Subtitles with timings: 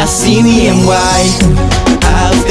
[0.00, 1.28] nací bien guay.
[1.86, 1.89] A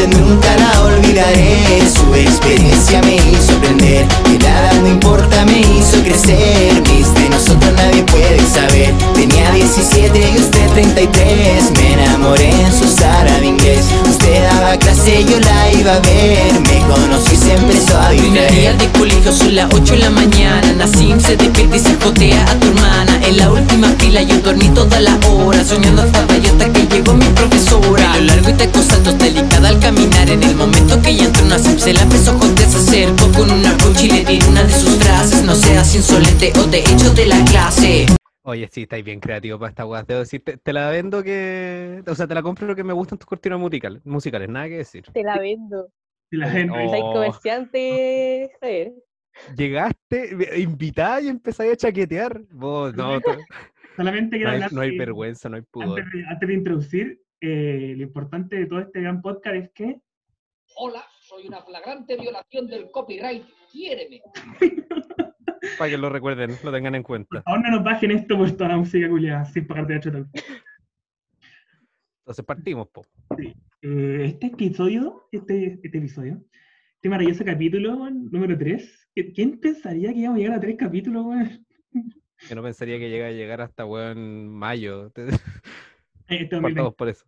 [0.07, 1.81] nunca la olvidaré.
[1.93, 6.81] Su experiencia me hizo aprender que nada no importa, me hizo crecer.
[6.89, 8.93] Mis de nosotros nadie puede saber.
[9.13, 11.71] Tenía 17 y usted 33.
[11.77, 13.85] Me enamoré en su sala de inglés.
[14.09, 16.53] Usted daba clase, yo la iba a ver.
[16.61, 18.77] Me conocí, se empezó a distraer.
[18.77, 22.59] de colegio son las 8 de la mañana Nacim se despierta y se jotea a
[22.59, 26.87] tu hermana En la última fila yo dormí toda la hora Soñando yo hasta que
[26.87, 31.09] llegó mi profesora Pelo largo y tacos altos, delicada al caminar En el momento que
[31.09, 34.63] ella entró Nacim se la empezó Se acercó con una coche y le tiró una
[34.63, 38.05] de sus frases No seas insolente o te echo de la clase
[38.43, 40.01] Oye, sí, estáis bien creativo para esta weá.
[40.01, 42.01] Debo decir, te, te la vendo que.
[42.07, 45.03] O sea, te la compro que me gustan tus cortinas musicales, musicales, nada que decir.
[45.13, 45.89] Te la vendo.
[46.31, 46.73] De la gente.
[46.73, 46.89] Oh.
[46.89, 48.93] Soy comerciante, Javier.
[49.55, 52.41] Llegaste, invitada y empezáis a chaquetear.
[52.49, 53.19] Vos, no,
[53.95, 55.99] Solamente quiero no, hay, hablar no hay vergüenza, no hay pudor.
[55.99, 60.01] Antes de, antes de introducir, eh, lo importante de todo este gran podcast es que
[60.75, 63.43] Hola, soy una flagrante violación del copyright.
[63.71, 64.21] Quiéreme.
[65.77, 67.43] Para que lo recuerden, lo tengan en cuenta.
[67.45, 70.43] aún no nos bajen esto por toda la música culiada sin pagar derecho de autor.
[72.19, 73.05] Entonces partimos, po.
[73.81, 76.43] Eh, este episodio, este, este episodio,
[76.95, 81.25] este maravilloso capítulo, weón, número 3, ¿quién pensaría que íbamos a llegar a tres capítulos,
[81.25, 81.65] weón?
[82.47, 85.11] Yo no pensaría que llega a llegar hasta weón mayo.
[86.29, 86.61] Eh, este 2020.
[86.61, 87.25] Partamos por eso.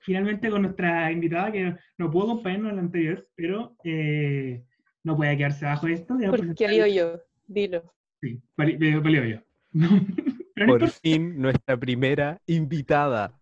[0.00, 4.64] Finalmente con nuestra invitada, que no pudo acompañarnos en la anterior, pero eh,
[5.04, 6.16] no puede quedarse abajo de esto.
[6.20, 7.92] ya Porque lío yo, dilo.
[8.20, 9.38] Sí, vali- eh, valió yo.
[10.54, 13.32] Pero no Por fin, nuestra primera invitada.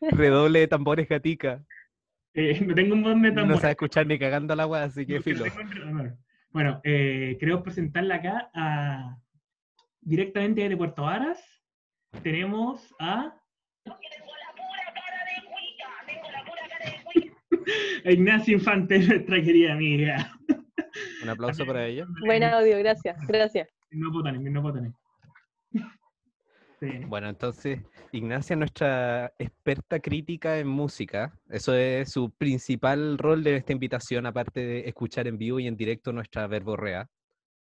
[0.00, 1.62] Redoble de tambores gatica.
[2.32, 3.58] Eh, no tengo un buen de No tambor.
[3.60, 5.44] sabe escuchar ni cagando la weá, así que No, filo.
[5.44, 6.16] no tengo
[6.50, 9.18] Bueno, eh, queremos presentarla acá a,
[10.00, 11.38] directamente desde Puerto Varas.
[12.22, 13.36] Tenemos a.
[18.04, 20.32] a Ignacio Infante, nuestra querida amiga.
[21.22, 22.06] Un aplauso para ella.
[22.24, 23.68] Buen audio, gracias, gracias.
[23.90, 24.92] No puedo tener, no puedo tener.
[26.80, 27.04] Sí.
[27.06, 31.38] Bueno, entonces, Ignacia es nuestra experta crítica en música.
[31.50, 35.76] Eso es su principal rol de esta invitación, aparte de escuchar en vivo y en
[35.76, 37.06] directo nuestra verborrea.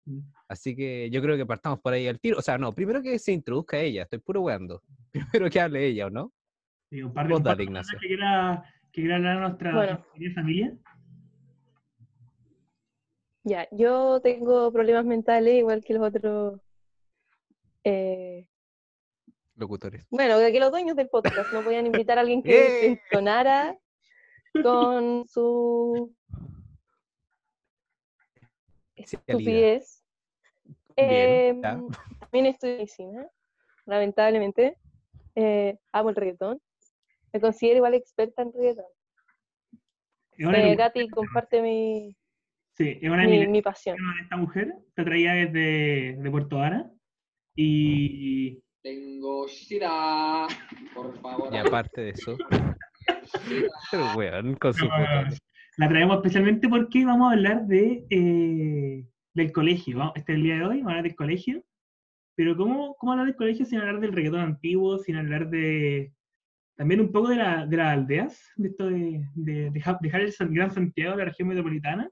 [0.05, 0.19] Mm.
[0.47, 2.37] Así que yo creo que partamos por ahí al tiro.
[2.37, 4.81] O sea, no, primero que se introduzca ella, estoy puro weando.
[5.11, 6.31] Primero que hable ella, ¿o no?
[6.89, 7.99] Sí, un par de, un par dale, de cosas Ignacio.
[7.99, 10.05] que quiera, que quiera hablar nuestra Bueno.
[10.35, 10.77] familia.
[13.43, 16.59] Ya, yo tengo problemas mentales igual que los otros.
[17.83, 18.47] eh,
[19.55, 20.05] Locutores.
[20.09, 22.51] bueno, que los dueños del podcast no podían invitar a alguien que
[22.87, 23.01] ¡Eh!
[23.11, 23.77] entonara
[24.63, 26.13] con su
[29.13, 30.03] estupidez.
[30.97, 31.61] Bien.
[31.61, 33.27] Em, también estudio medicina,
[33.85, 34.77] lamentablemente.
[35.35, 36.61] Eh, amo el reggaetón.
[37.33, 38.85] Me considero igual experta en reggaetón.
[40.37, 42.15] Eh, Gati comparte mi,
[42.77, 43.97] sí, es una mi, pasión.
[44.21, 44.73] esta mujer.
[44.95, 46.91] Te traía desde de Puerto Vara.
[47.55, 50.47] Y Tengo sida.
[50.93, 51.53] Por favor.
[51.53, 52.37] Y aparte de eso,
[53.91, 55.29] pero weón, con su No, no, no.
[55.77, 59.97] La traemos especialmente porque vamos a hablar de eh, del colegio.
[59.97, 61.63] Vamos- Este es el día de hoy, vamos a hablar del colegio.
[62.37, 66.11] Pero ¿cómo, cómo hablar del colegio sin hablar del reggaetón antiguo, sin hablar de
[66.75, 70.33] también un poco de, la, de las aldeas, de esto de, de dejar, dejar el
[70.49, 72.09] Gran Santiago de la región metropolitana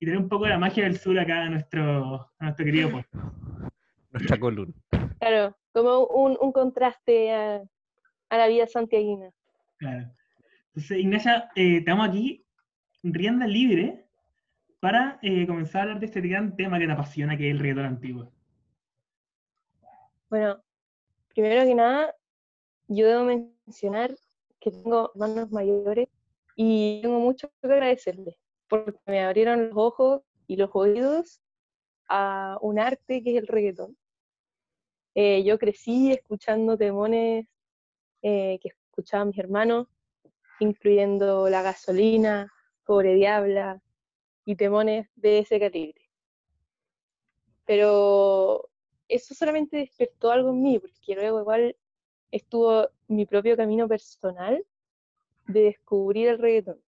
[0.00, 2.90] y tener un poco de la magia del sur acá a nuestro, a nuestro querido
[2.90, 3.08] pueblo.
[4.10, 4.74] nuestra columna.
[5.20, 7.62] Claro, como un, un contraste a,
[8.30, 9.28] a la vida santiaguina.
[9.76, 10.10] Claro.
[10.68, 12.41] Entonces, Ignacia, eh, estamos aquí,
[13.02, 14.06] rienda libre,
[14.80, 17.60] para eh, comenzar a hablar de este gran tema que te apasiona, que es el
[17.60, 18.32] reggaetón antiguo.
[20.28, 20.60] Bueno,
[21.28, 22.14] primero que nada,
[22.88, 24.14] yo debo mencionar
[24.58, 26.08] que tengo hermanos mayores
[26.56, 28.34] y tengo mucho que agradecerles
[28.68, 31.40] porque me abrieron los ojos y los oídos
[32.08, 33.96] a un arte que es el reggaetón.
[35.14, 37.46] Eh, yo crecí escuchando temones
[38.22, 39.86] eh, que escuchaban mis hermanos,
[40.58, 42.50] incluyendo La Gasolina,
[42.84, 43.82] Pobre Diabla
[44.44, 46.02] y temones de ese calibre.
[47.64, 48.68] Pero
[49.08, 51.76] eso solamente despertó algo en mí, porque luego igual
[52.30, 54.64] estuvo mi propio camino personal
[55.46, 56.80] de descubrir el reggaetón,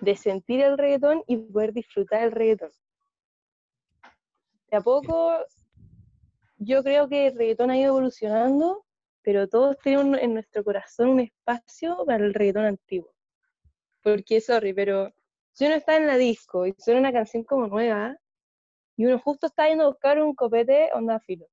[0.00, 2.70] de sentir el reggaetón y poder disfrutar el reggaetón.
[4.70, 5.38] De a poco,
[6.58, 8.84] yo creo que el reggaetón ha ido evolucionando,
[9.22, 13.13] pero todos tenemos en nuestro corazón un espacio para el reggaetón antiguo.
[14.04, 15.12] Porque, sorry, pero
[15.52, 18.16] si uno está en la disco y suena una canción como nueva,
[18.96, 21.46] y uno justo está yendo a buscar un copete, onda filo.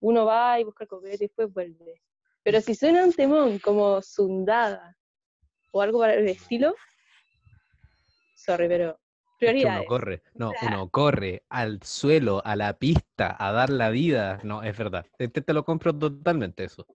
[0.00, 2.00] Uno va y busca el copete y después vuelve.
[2.42, 4.96] Pero si suena un temón como Sundada
[5.72, 6.76] o algo para el estilo,
[8.36, 9.88] sorry, pero Es que uno prioridades.
[9.88, 14.38] corre, no, uno corre al suelo, a la pista, a dar la vida.
[14.44, 15.04] No, es verdad.
[15.18, 16.86] Este te lo compro totalmente eso.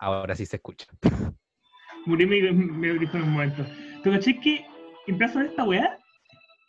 [0.00, 0.86] Ahora sí se escucha.
[2.06, 3.66] Murió mi, mi audífono en un momento.
[4.02, 4.64] Pero caché que
[5.06, 5.98] empiezo esta weá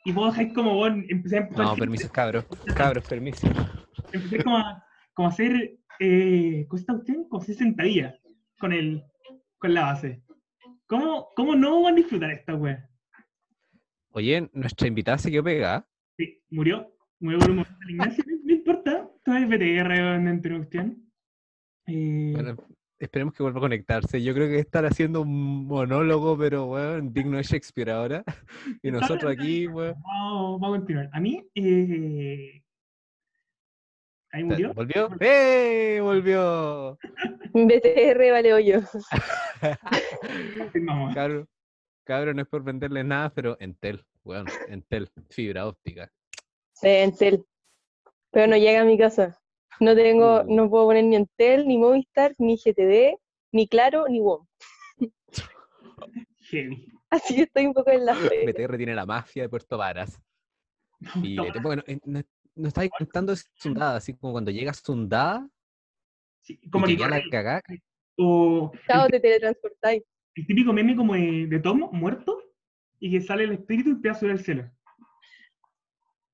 [0.04, 2.46] y vos dejáis como vos empecé a empujar No, permiso, cabros.
[2.76, 3.48] Cabros, permiso.
[4.12, 4.84] empecé como a,
[5.14, 7.16] como a hacer eh, ¿cómo está usted?
[7.30, 8.16] Como hacer sentadillas
[8.60, 9.04] con el
[9.60, 10.24] con la base.
[10.88, 12.90] ¿Cómo, cómo no van a disfrutar esta weá?
[14.10, 15.88] Oye, nuestra invitada se quedó pegada.
[16.18, 16.92] Sí, murió.
[17.20, 19.08] Murió por un momento Ignacio, no, importa.
[19.24, 21.12] Todo es BTR en introducción.
[21.86, 22.58] Eh, Bueno,
[23.02, 24.22] esperemos que vuelva a conectarse.
[24.22, 28.24] Yo creo que estar haciendo un monólogo, pero bueno, digno de Shakespeare ahora.
[28.84, 29.96] Y nosotros aquí, bueno.
[30.04, 31.10] vamos, vamos a continuar.
[31.12, 32.62] A mí, eh,
[34.32, 34.74] ahí murió.
[34.74, 35.10] ¿Volvió?
[35.20, 36.00] ¡Eh!
[36.02, 36.98] ¡Volvió!
[37.54, 38.82] BTR vale hoyo.
[41.14, 41.48] Cabro,
[42.04, 46.12] cabro, no es por venderles nada, pero Entel, bueno, Entel, fibra óptica.
[46.74, 47.46] Sí, Entel.
[48.32, 49.40] Pero no llega a mi casa.
[49.80, 53.18] No tengo, no puedo poner ni Entel, ni Movistar, ni GTD,
[53.52, 54.46] ni Claro, ni WOM.
[57.10, 58.46] Así que estoy un poco en la fe.
[58.68, 60.22] BTR tiene la mafia de Puerto Varas.
[61.24, 62.22] Y No, bueno, eh, no,
[62.56, 65.48] no estáis contando es Sundada, así como cuando llegas Sundada,
[66.42, 67.62] sí, como que la cagá,
[68.18, 70.04] o Chao, el, te teletransportáis.
[70.36, 72.40] el típico meme como de, de Tom muerto
[73.00, 74.72] y que sale el espíritu y empieza a subir al cielo.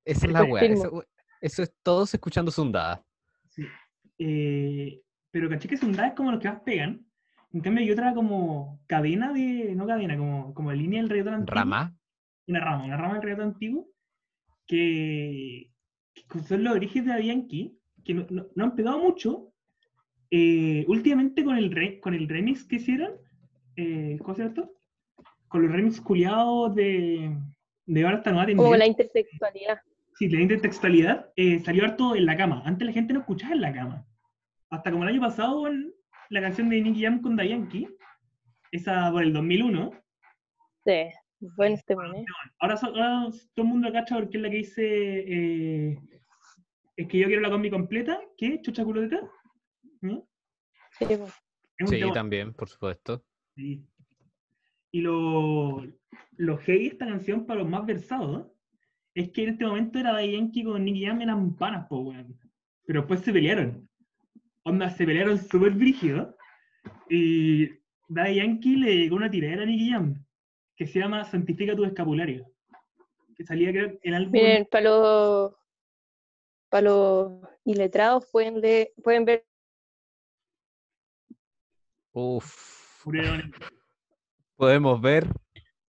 [0.03, 0.63] esa es la weá.
[0.65, 1.03] Eso,
[1.39, 3.05] eso es todos escuchando Sundada.
[4.19, 7.05] Eh, pero caché que Sundá es como los que más pegan.
[7.53, 11.59] En cambio hay otra como cadena de, no cadena, como, como línea del reggaetón antiguo.
[11.59, 11.95] Rama.
[12.47, 13.87] Una rama, una rama del reggaetón antiguo
[14.65, 15.71] que,
[16.29, 19.51] que son los orígenes de Yankee, que no, no- no han pegado mucho.
[20.29, 23.13] Eh, últimamente con el, re- con el remix que hicieron,
[23.77, 24.73] eh, ¿cómo se llama esto?
[25.47, 27.37] Con los remix culiados de,
[27.85, 29.79] de ahora esta nueva Como la intersexualidad.
[30.17, 32.63] Sí, la intertextualidad eh, salió harto en la cama.
[32.65, 34.07] Antes la gente no escuchaba en la cama.
[34.71, 35.65] Hasta como el año pasado
[36.29, 37.87] la canción de Nicky Jam con Dayanki,
[38.71, 39.91] esa por el 2001.
[40.85, 41.09] Sí,
[41.55, 42.25] buen este man, ¿eh?
[42.59, 45.99] Ahora, todo el mundo cacha porque es la que dice eh,
[46.95, 48.19] es que yo quiero la combi completa.
[48.37, 48.59] ¿Qué?
[48.61, 49.21] ¿Chucha culoteta?
[50.01, 50.27] ¿No?
[50.97, 51.33] Sí, pues.
[51.85, 53.23] Sí, también, por supuesto.
[53.55, 53.85] Sí.
[54.91, 55.85] Y lo,
[56.37, 58.47] lo heavy de esta canción para los más versados
[59.21, 62.39] es que en este momento era Daddy Yankee con Nicky Jam eran panas, po, weón.
[62.85, 63.89] Pero después se pelearon.
[64.63, 66.37] Onda, se pelearon súper brígido.
[67.09, 67.67] Y
[68.07, 70.23] Daddy Yankee le llegó una tiradera a Nicky Jam
[70.75, 72.45] que se llama Santifica tu escapulario.
[73.35, 74.31] Que salía, creo, en el álbum.
[74.33, 75.53] Miren, para los,
[76.69, 79.45] para los iletrados pueden, leer- pueden ver
[82.13, 83.03] Uf.
[84.55, 85.27] Podemos ver.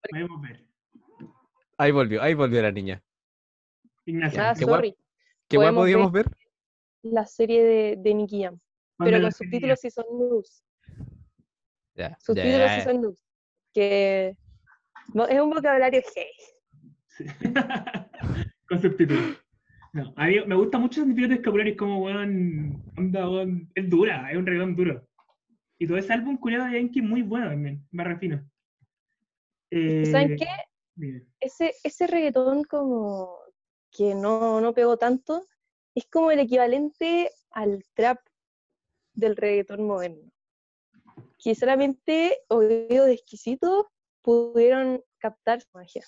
[0.10, 0.66] Podemos ver.
[1.78, 3.04] Ahí volvió, ahí volvió la niña.
[4.06, 4.96] Ignacio, Ah, Qué sorry,
[5.48, 6.26] ¿Qué guay Podemos podíamos ver?
[7.04, 8.60] la serie de, de Nicky Jam.
[8.98, 10.64] ¿cuándo Pero con subtítulos sí son news.
[12.20, 13.24] Subtítulos sí son news.
[13.74, 14.36] Que
[15.14, 16.02] no- es un vocabulario.
[16.14, 17.26] Sí.
[18.68, 19.38] Con subtítulos.
[19.94, 24.38] No, a mí me gusta mucho escapulario, es como, weón, onda, weón, es dura, es
[24.38, 25.08] un reggaetón duro.
[25.78, 28.46] Y todo ese álbum culiado de Yankee muy bueno también, me refino.
[29.72, 30.48] Eh, ¿Saben qué?
[31.40, 33.38] Ese, ese reggaetón como
[33.96, 35.46] que no, no pegó tanto,
[35.96, 38.20] es como el equivalente al trap
[39.14, 40.32] del reggaetón moderno.
[41.42, 43.86] Que solamente oídos exquisitos
[44.22, 46.04] pudieron captar su magia.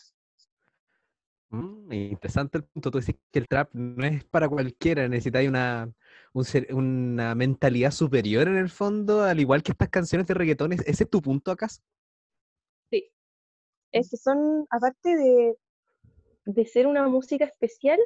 [1.50, 2.92] Mm, interesante el punto.
[2.92, 5.90] Tú dices que el trap no es para cualquiera, necesitáis una,
[6.34, 10.74] un ser- una mentalidad superior en el fondo, al igual que estas canciones de reggaetón.
[10.74, 11.82] ¿es- ¿Ese es tu punto acaso?
[12.90, 13.10] Sí.
[13.94, 15.58] Es que son, aparte de,
[16.48, 18.00] de ser una música especial,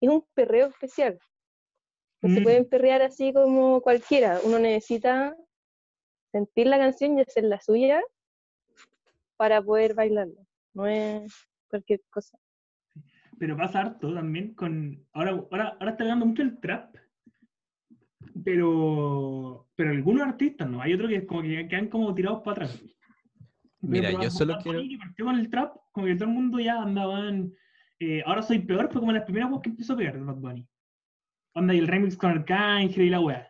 [0.00, 1.18] es un perreo especial.
[2.20, 2.42] No se Mm.
[2.42, 4.38] pueden perrear así como cualquiera.
[4.44, 5.34] Uno necesita
[6.30, 8.00] sentir la canción y hacer la suya
[9.36, 10.40] para poder bailarla.
[10.74, 11.32] No es
[11.68, 12.38] cualquier cosa.
[13.38, 15.04] Pero pasa harto también con.
[15.12, 16.94] Ahora, ahora, ahora está pegando mucho el trap.
[18.44, 19.66] Pero.
[19.74, 20.80] Pero algunos artistas, ¿no?
[20.82, 22.82] Hay otros que como que quedan como tirados para atrás.
[23.80, 26.60] Mira, Pero yo solo quiero- que partió con el trap, como que todo el mundo
[26.60, 27.52] ya andaban.
[28.04, 30.34] Eh, ahora soy peor, fue como las primeras voces que empezó a pegar de Bad
[30.34, 30.66] Bunny.
[31.54, 33.48] Onda y el remix con Arcángel y la weá.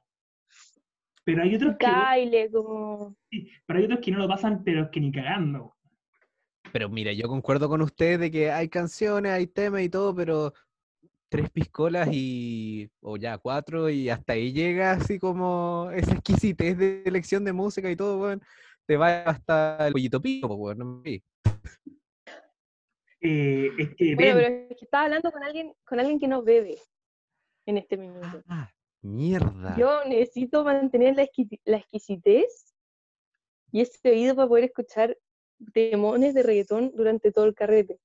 [1.24, 1.86] Pero hay otros que.
[1.86, 3.16] Kyle, como.
[3.30, 5.74] sí, Pero hay otros que no lo pasan, pero es que ni cagando.
[6.70, 10.52] Pero mira, yo concuerdo con usted de que hay canciones, hay temas y todo, pero
[11.30, 17.02] tres piscolas y, o ya cuatro, y hasta ahí llega así como esa exquisitez de
[17.06, 18.42] elección de música y todo, weón.
[18.84, 20.78] Te va hasta el pollito pico, po, weón.
[20.78, 21.22] no me vi.
[23.22, 26.42] Eh, es que Bueno, pero es que estaba hablando con alguien, con alguien que no
[26.42, 26.76] bebe
[27.66, 28.42] en este minuto.
[28.48, 29.76] Ah, mierda.
[29.78, 32.74] Yo necesito mantener la, exquisi- la exquisitez
[33.70, 35.16] y ese oído para poder escuchar
[35.58, 37.98] demones de reggaetón durante todo el carrete.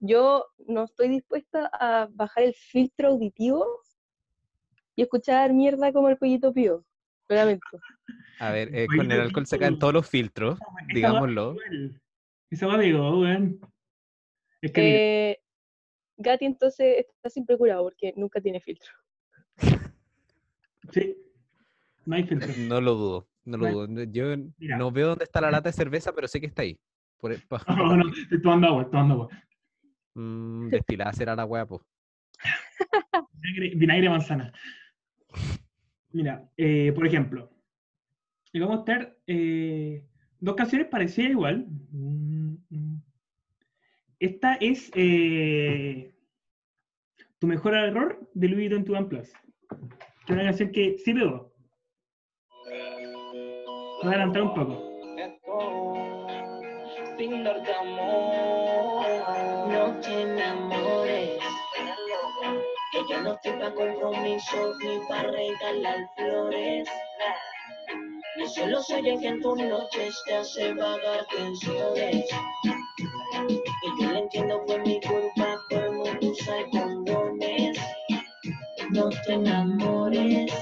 [0.00, 3.82] Yo no estoy dispuesta a bajar el filtro auditivo
[4.96, 6.84] y escuchar mierda como el pollito pío.
[7.28, 7.66] Lo lamento.
[8.38, 10.58] A ver, eh, con el alcohol caen todos los filtros,
[10.92, 11.52] digámoslo.
[11.52, 12.00] igual.
[12.50, 13.60] Esa va weón.
[14.62, 15.38] Es que Eh,
[16.16, 18.90] Gati entonces está siempre curado porque nunca tiene filtro.
[20.92, 21.16] sí,
[22.04, 22.52] no hay filtro.
[22.58, 24.04] No lo dudo, no lo dudo.
[24.04, 24.76] Yo mira.
[24.76, 26.78] no veo dónde está la lata de cerveza, pero sé que está ahí.
[27.18, 29.28] Por, e, pa- No, no, estoy tomando agua, estoy tomando agua.
[30.14, 31.82] Mm, destilada será la weá, po.
[33.32, 34.52] Vinagre, vinagre de manzana.
[36.12, 37.50] Mira, eh, por ejemplo,
[38.52, 40.04] y vamos a estar eh,
[40.40, 41.66] dos canciones parecidas igual.
[41.92, 43.02] Mm, mm.
[44.20, 46.12] Esta es eh,
[47.38, 49.32] Tu mejor error de Louis Vuitton Plus.
[50.26, 51.50] Que es una canción que sí pegó.
[54.02, 54.90] Voy a adelantar un poco.
[57.16, 57.52] Sin no
[60.00, 61.42] te enamores.
[62.92, 66.88] Que yo no estoy pa' compromisos ni pa' regalar flores.
[68.38, 72.26] Yo solo soy el que en tus noches te hace vagar tensiones.
[73.48, 77.78] Y yo lo entiendo, fue mi culpa, todo el mundo usa condones.
[78.92, 80.52] No te enamores,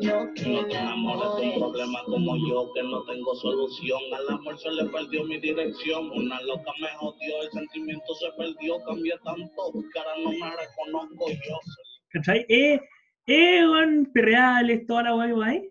[0.00, 1.58] no te No te enamores un enamores.
[1.58, 4.00] problema como yo que no tengo solución.
[4.14, 6.10] Al amor se le perdió mi dirección.
[6.12, 8.76] Una loca me jodió, el sentimiento se perdió.
[8.86, 11.58] Cambié tanto que ahora no me reconozco yo.
[12.10, 12.44] ¿Cachai?
[12.48, 12.80] Eh,
[13.26, 15.68] eh, weón, perreales, toda la weá ahí.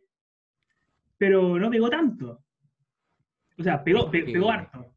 [1.17, 2.39] Pero no pegó tanto.
[3.59, 4.87] O sea, pegó, pe- que- pegó harto.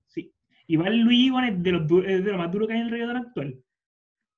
[0.66, 2.90] Igual Luis, weón, es de, los es de lo más duro que hay en el
[2.92, 3.62] reggaetón actual.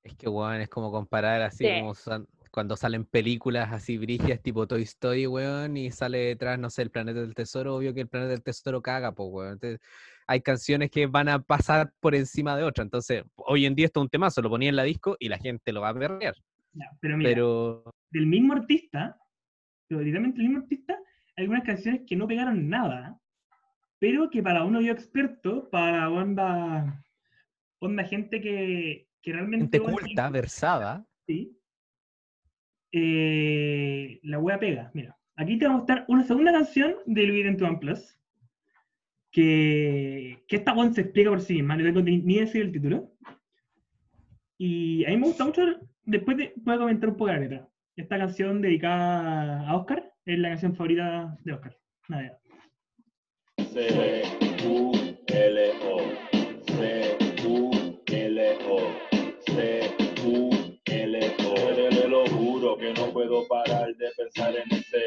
[0.02, 1.71] Es que, weón, es como comparar así Sí.
[1.78, 6.71] como san- cuando salen películas así brigias tipo Toy Story, weón, y sale detrás, no
[6.71, 9.52] sé, el Planeta del Tesoro, obvio que el Planeta del Tesoro caga, pues, weón.
[9.54, 9.80] Entonces,
[10.26, 12.87] hay canciones que van a pasar por encima de otras.
[12.87, 15.38] Entonces, hoy en día esto es un temazo, lo ponía en la disco y la
[15.38, 16.35] gente lo va a perder.
[17.00, 19.18] Pero mira, Pero, del mismo artista,
[19.88, 20.95] pero literalmente el mismo artista,
[21.37, 23.18] hay algunas canciones que no pegaron nada,
[23.99, 27.03] pero que para uno yo experto, para onda,
[27.79, 29.79] onda gente que, que realmente...
[29.79, 31.59] gente culta, versada, Sí.
[32.93, 34.91] Eh, la wea pega.
[34.95, 38.19] Mira, aquí te vamos a mostrar una segunda canción de Louis Vuitton Plus.
[39.33, 42.73] Que, que esta one se explica por sí misma, no tengo ni, ni decir el
[42.73, 43.12] título.
[44.57, 45.62] Y a mí me gusta mucho,
[46.05, 47.69] después de, voy a comentar un poco la letra.
[47.97, 51.76] Esta canción dedicada a Oscar es la canción favorita de Oscar.
[52.09, 52.38] Nada.
[53.76, 54.97] C-U-L-O,
[56.78, 58.78] C-U-L-O,
[59.45, 61.54] C-U-L-O.
[61.90, 65.02] Te lo juro que no puedo parar de pensar en ese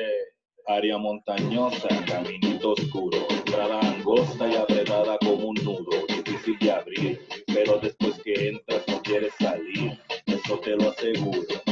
[0.68, 7.80] área montañosa, caminito oscuro, entrada angosta y apretada como un nudo, difícil de abrir, pero
[7.80, 9.98] después que entras no quieres salir,
[10.28, 11.69] eso te lo aseguro.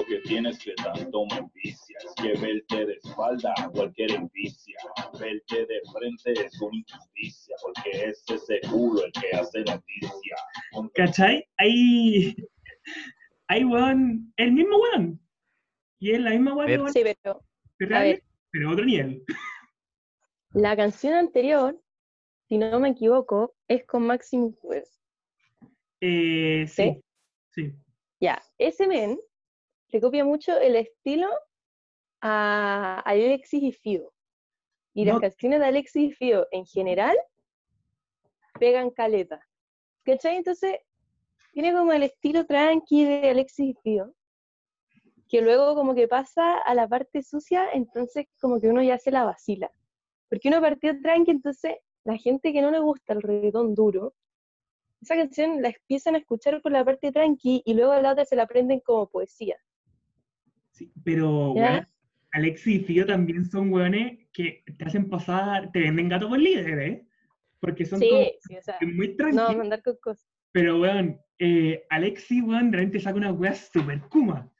[0.00, 4.78] Lo que tienes que tanto me envicia, es que verte de espalda a cualquier envicia,
[5.18, 10.36] verte de frente es una injusticia, porque es ese culo el que hace noticia.
[10.94, 11.46] ¿Cachai?
[11.58, 12.34] Ahí,
[13.48, 15.20] ahí weón, el mismo weón.
[15.98, 17.44] Y es la misma weón, Sí, pero
[17.76, 18.22] pero, a ver.
[18.50, 19.22] pero otro nivel.
[20.52, 21.78] la canción anterior,
[22.48, 24.84] si no me equivoco, es con Maximus Web.
[26.00, 27.02] Eh, sí,
[27.50, 27.74] sí.
[28.18, 29.18] Ya, ese men
[29.92, 31.28] le copia mucho el estilo
[32.20, 34.12] a, a Alexis y Fido.
[34.94, 35.20] Y las No.
[35.20, 37.16] canciones de Alexis y Fido en general
[38.58, 39.40] pegan caleta.
[40.04, 40.36] ¿Cachai?
[40.36, 40.78] Entonces,
[41.52, 44.14] tiene como el estilo tranqui de Alexis y Fido,
[45.28, 49.10] que luego como que pasa a la parte sucia, entonces como que uno ya se
[49.10, 49.70] la vacila.
[50.28, 54.14] Porque uno partió tranqui, entonces la gente que no le gusta el reggaetón duro,
[55.02, 58.36] esa canción la empiezan a escuchar por la parte tranqui y luego la otra se
[58.36, 59.56] la aprenden como poesía.
[60.86, 60.92] Sí.
[61.04, 61.62] Pero, ¿Ya?
[61.72, 61.88] weón,
[62.32, 66.78] Alexis y Fío también son weones que te hacen pasar, te venden gato por líder,
[66.78, 67.06] ¿eh?
[67.60, 69.36] Porque son como Sí, sí, o sea, muy tranqui.
[69.36, 70.26] no andar con cosas.
[70.52, 74.50] Pero, weón, eh, Alexis, weón, realmente saca una wea super kuma.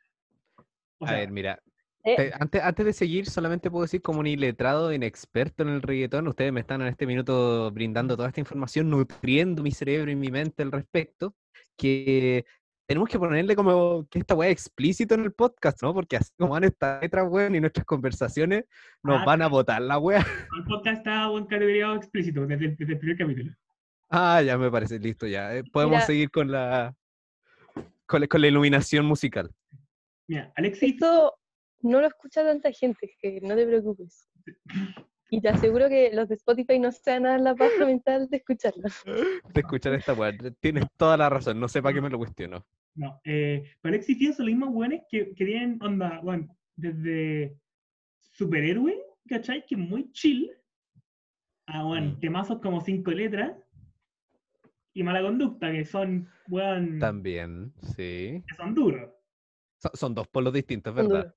[0.98, 1.62] O a ver, mira,
[2.02, 5.82] Eh, te- antes, antes de seguir, solamente puedo decir como un iletrado, inexperto en el
[5.82, 10.16] reggaetón, ustedes me están en este minuto brindando toda esta información, nutriendo mi cerebro y
[10.16, 11.34] mi mente al respecto,
[11.76, 12.44] que
[12.90, 15.94] tenemos que ponerle como que esta weá es explícito en el podcast, ¿no?
[15.94, 18.64] Porque así como van estas letras, weón, y nuestras conversaciones,
[19.04, 20.18] nos Ah, van a votar la weá.
[20.58, 23.54] El podcast está buen categorizado explícito desde, el- desde el primer capítulo.
[24.08, 25.54] Ah, ya me parece, listo, ya.
[25.54, 26.06] eh, podemos Mira.
[26.06, 26.92] seguir con la,
[28.06, 29.52] con la con la iluminación musical.
[30.26, 31.38] Mira, Alexis, Esto
[31.82, 34.28] no lo escucha tanta gente, que no te preocupes.
[35.32, 38.28] Y te aseguro que los de Spotify no se van a dar la paja mental
[38.28, 38.82] de escucharlo.
[39.54, 40.32] De escuchar esta weá.
[40.58, 42.66] Tienes toda la razón, no sé para qué me lo cuestiono.
[42.94, 47.56] No, eh, para Alexis Field son los mismos buenos que, que tienen onda, bueno, desde
[48.18, 49.64] superhéroe, ¿cachai?
[49.66, 50.50] Que es muy chill,
[51.66, 52.20] a bueno, Mm.
[52.20, 53.56] temazos como cinco letras,
[54.92, 58.42] y mala conducta, que son, weón, También, sí.
[58.48, 59.10] que son duros.
[59.78, 61.34] Son, son dos polos distintos, ¿verdad?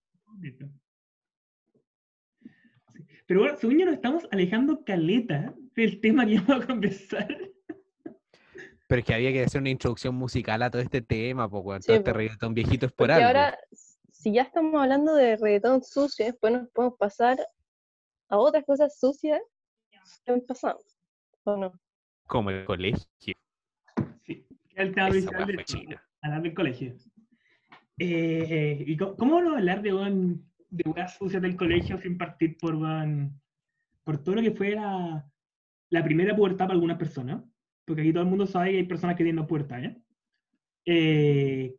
[3.26, 7.38] Pero bueno, según yo nos estamos alejando caleta del tema que vamos a conversar.
[8.94, 11.82] Pero es que había que hacer una introducción musical a todo este tema, pues, weón.
[11.82, 12.18] Sí, todo este po.
[12.20, 13.26] reggaetón viejito es por Porque algo.
[13.26, 13.58] ahora,
[14.12, 17.40] si ya estamos hablando de reggaetón sucio, después nos podemos pasar
[18.30, 19.42] a otras cosas sucias
[20.24, 20.80] que han pasado.
[21.44, 21.74] ¿O no?
[22.28, 23.04] Como el colegio.
[23.20, 24.46] Sí,
[24.76, 26.08] el tema de china.
[26.22, 26.96] hablar del colegio.
[27.98, 32.60] Eh, ¿y cómo, cómo no hablar de, weón, de weas sucias del colegio sin partir
[32.60, 32.78] por,
[34.04, 35.28] por todo lo que fue la,
[35.90, 37.44] la primera pubertad para algunas personas?
[37.86, 40.02] Porque aquí todo el mundo sabe que hay personas que tienen puertas, ¿eh?
[40.86, 41.76] Eh,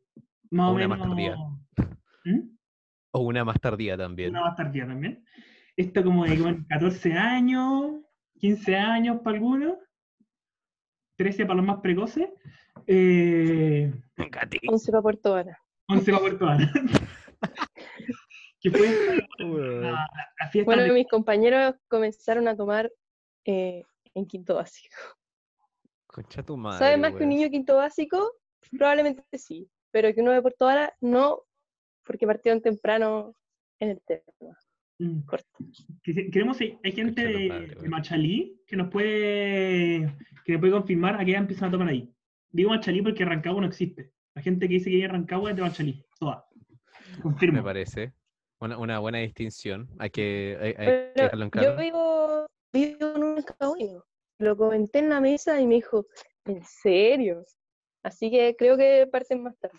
[0.51, 0.99] más O o una menos.
[0.99, 1.37] más tardía.
[2.25, 2.57] ¿Mm?
[3.13, 4.31] O una más tardía también.
[4.31, 5.25] Una más tardía también.
[5.77, 8.03] Esto como de bueno, 14 años,
[8.39, 9.79] 15 años para algunos,
[11.17, 12.29] 13 para los más precoces,
[12.87, 14.59] eh, Gati.
[14.69, 15.59] 11 para Puerto Vara.
[15.89, 16.71] 11 para Puerto Vara.
[18.61, 18.89] que fue
[19.39, 19.83] la, Weón.
[19.83, 20.09] la-
[20.41, 22.91] la fiesta Bueno, de- mis compañeros comenzaron a tomar
[23.45, 23.83] eh,
[24.15, 24.95] en quinto básico.
[26.15, 26.79] Concha tu madre.
[26.79, 28.35] ¿Sabes más que un niño quinto básico?
[28.71, 31.43] Probablemente sí, pero que uno de Puerto Vara no,
[32.05, 33.35] porque partieron temprano
[33.81, 34.57] en el tema.
[35.01, 35.23] Mm.
[36.31, 37.89] Queremos, hay hay gente de, madre, de.
[37.89, 42.09] Machalí que nos puede que nos puede confirmar a qué edad empiezan a tomar ahí.
[42.53, 44.13] Digo Machalí porque Rancagua no existe.
[44.37, 46.07] La gente que dice que en Rancagua es de Machalí.
[46.21, 46.47] Toda.
[47.23, 47.59] Confirmo.
[47.59, 48.13] Me parece.
[48.61, 49.89] Una, una buena distinción.
[49.99, 51.77] Hay que, hay, hay dejarlo en yo claro.
[51.77, 54.05] vivo, vivo en un cagüino.
[54.45, 56.07] Lo comenté en la mesa y me dijo,
[56.45, 57.47] ¿en serio?
[58.03, 59.79] Así que creo que parten más tarde.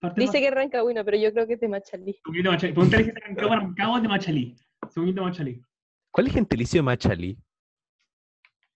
[0.00, 2.18] Parte Dice más- que es Rancagüino, pero yo creo que es de Machalí.
[2.24, 4.56] Pregúntale si es de Rancagua, Rancagua es de Machalí.
[4.88, 5.62] Según yo de Machalí.
[6.10, 7.38] ¿Cuál es el gentilicio de Machalí?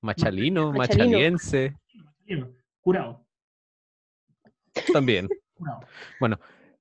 [0.03, 1.05] Machalino, Machalino.
[1.07, 2.55] machaliense, Machalí no.
[2.83, 3.27] Curado.
[4.92, 5.27] también.
[5.55, 5.81] Curado.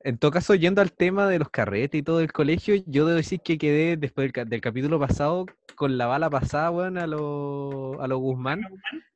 [0.01, 3.17] En todo caso, yendo al tema de los carretes y todo el colegio, yo debo
[3.17, 7.05] decir que quedé después del, ca- del capítulo pasado con la bala pasada, weón, a
[7.07, 8.62] los a los Guzmán,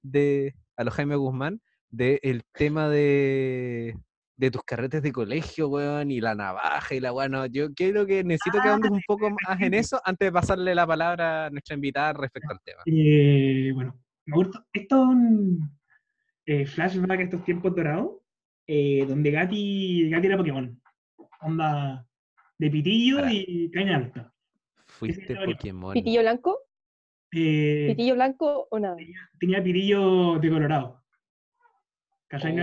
[0.02, 3.96] de, a los Jaime Guzmán, de el tema de,
[4.36, 7.32] de tus carretes de colegio, weón, y la navaja y la weón.
[7.32, 10.76] no, yo creo que necesito que andes un poco más en eso antes de pasarle
[10.76, 12.82] la palabra a nuestra invitada respecto al tema.
[12.86, 14.66] Eh, bueno, me gusta.
[14.74, 15.72] Esto es un
[16.46, 18.12] eh, flashback a estos tiempos dorados,
[18.68, 20.82] eh, donde Gati, Gati era Pokémon.
[21.42, 22.06] Onda
[22.58, 23.34] de pitillo Para.
[23.34, 24.34] y caña alta.
[24.86, 25.36] Fuiste.
[25.36, 25.94] Pokémon.
[25.94, 26.60] ¿Pitillo blanco?
[27.32, 28.96] Eh, ¿Pitillo blanco o nada?
[29.40, 31.04] tenía pitillo de colorado.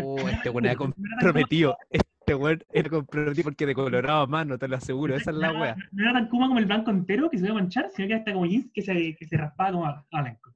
[0.03, 1.77] Oh, este weón era comprometido.
[1.91, 5.15] Este weón era comprometido porque de colorado más, no te lo aseguro.
[5.15, 5.77] Esa es la wea.
[5.93, 8.15] no era tan kuma como el blanco entero que se iba a manchar, sino que
[8.15, 10.53] hasta como jeans que se, que se raspaba como a, a blanco.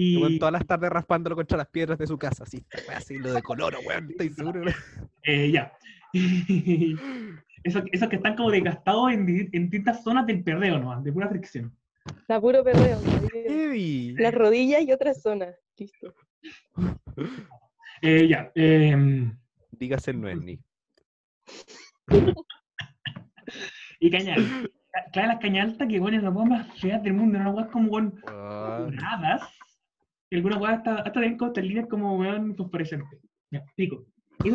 [0.00, 3.42] Y todas las tardes raspándolo contra las piedras de su casa, así, así, lo de
[3.42, 4.62] color, weón, estoy seguro.
[5.24, 5.72] eh, ya.
[7.64, 11.28] Esos, esos que están como desgastados en, en distintas zonas del perreo nomás, de pura
[11.28, 11.76] fricción.
[12.28, 13.00] La puro perreo.
[14.16, 15.56] Las rodillas y otras zonas.
[15.76, 16.14] Listo.
[18.00, 18.52] Eh, ya.
[18.54, 19.36] em,
[19.72, 20.60] Dígase el Nuesni.
[24.00, 24.70] y cañal.
[24.92, 27.70] Ca- Claro, las cañas altas que bueno, las huevas más feas del mundo, unas huevas
[27.72, 29.42] como con Ah, doradas.
[30.30, 33.18] Y algunas huevas hasta, hasta tienen como estas líneas como weón fosforescentes.
[33.50, 34.04] Ya, pico.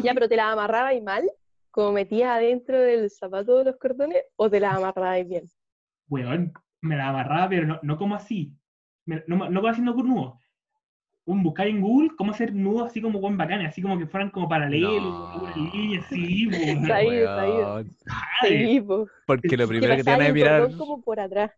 [0.03, 1.23] Ya, pero ¿te las amarrabas y mal?
[1.71, 4.21] ¿Como metías adentro del zapato de los cordones?
[4.35, 5.49] ¿O te las amarrabas bien?
[6.09, 8.53] weón, me la amarraba, pero no, no como así.
[9.05, 10.39] Me- no, no como haciendo con nudo.
[11.25, 14.29] Un buscar en Google cómo hacer nudos así como buen bacanes, así como que fueran
[14.29, 15.41] como paralelos, No.
[15.41, 16.83] una línea así, weón.
[19.25, 21.51] Porque lo Que primero que te van a el mirar, como por atrás.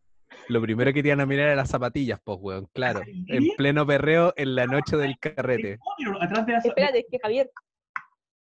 [0.49, 3.01] Lo primero que te van a mirar era las zapatillas, pues, weón, claro.
[3.05, 5.79] ¿en pleno perreo en la noche del carrete.
[5.97, 7.51] Pero atrás de la Espérate, es que Javier,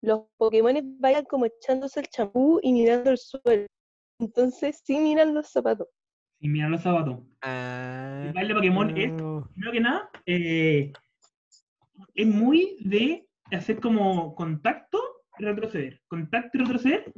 [0.02, 3.66] los Pokémones vayan como echándose el champú y mirando el suelo.
[4.18, 5.88] Entonces sí miran los zapatos.
[6.40, 7.18] Y mira los zapatos.
[7.42, 10.92] Ah, El baile Pokémon es primero que nada, eh,
[12.14, 15.00] es muy de hacer como contacto
[15.38, 17.12] y retroceder, contacto y retroceder,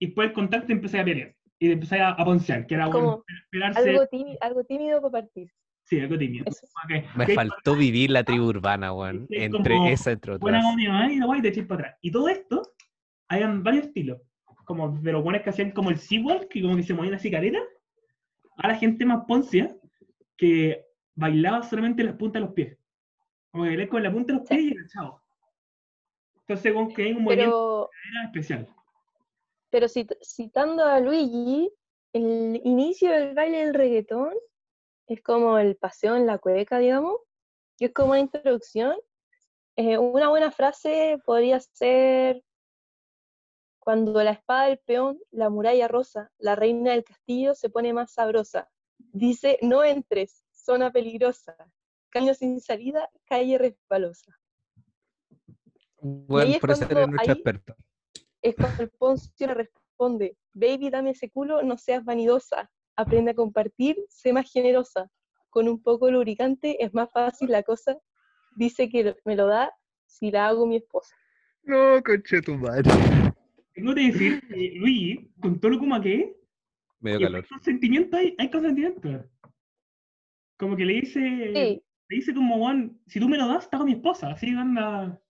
[0.00, 1.34] y después el contacto empecé a pelear.
[1.58, 3.90] Y empecé a, a poncear, que era bueno, Como pegarse.
[3.90, 5.50] Algo tímido, algo tímido para partir.
[5.84, 6.44] Sí, algo tímido.
[6.88, 9.26] Que- Me que- faltó vivir la tribu urbana, weón.
[9.30, 10.64] Entre esa, entre buena otras.
[10.64, 11.98] como mi mamá y la guay, te echas para atrás.
[12.02, 12.62] Y todo esto,
[13.28, 14.20] habían varios estilos.
[14.64, 17.30] Como de los buenos que hacían como el Seawalk, que como que se movían así
[17.30, 17.58] careta.
[18.58, 19.74] A la gente más poncia,
[20.36, 22.76] que bailaba solamente las puntas de los pies.
[23.50, 25.22] Como que bailé con la punta de los pies y el chavo.
[26.46, 28.68] Entonces, como que hay un movimiento Pero, especial.
[29.70, 31.70] Pero cit- citando a Luigi,
[32.12, 34.32] el inicio del baile del reggaetón
[35.06, 37.20] es como el paseo en la cueca, digamos,
[37.76, 38.96] que es como una introducción.
[39.76, 42.42] Eh, una buena frase podría ser
[43.78, 48.12] cuando la espada del peón, la muralla rosa, la reina del castillo se pone más
[48.12, 48.68] sabrosa.
[48.98, 51.56] Dice, no entres, zona peligrosa,
[52.10, 54.38] caño sin salida, calle resbalosa.
[56.54, 57.76] Es por eso eres nuestro ahí- experto.
[58.50, 63.34] Es cuando el Poncio le responde, baby, dame ese culo, no seas vanidosa, aprende a
[63.34, 65.10] compartir, sé más generosa,
[65.50, 67.96] con un poco de lubricante es más fácil la cosa,
[68.56, 69.72] dice que me lo da
[70.06, 71.14] si la hago mi esposa.
[71.62, 72.90] No, conche tu madre.
[73.74, 76.26] Tengo que decir, que Luigi, con todo lo como que es,
[77.00, 77.42] Me dio y calor.
[77.44, 79.24] hay consentimiento, hay, hay consentimiento.
[80.56, 83.76] Como que le dice, Sí, le dice como, Juan, si tú me lo das, te
[83.76, 84.30] hago mi esposa.
[84.30, 85.20] Así anda.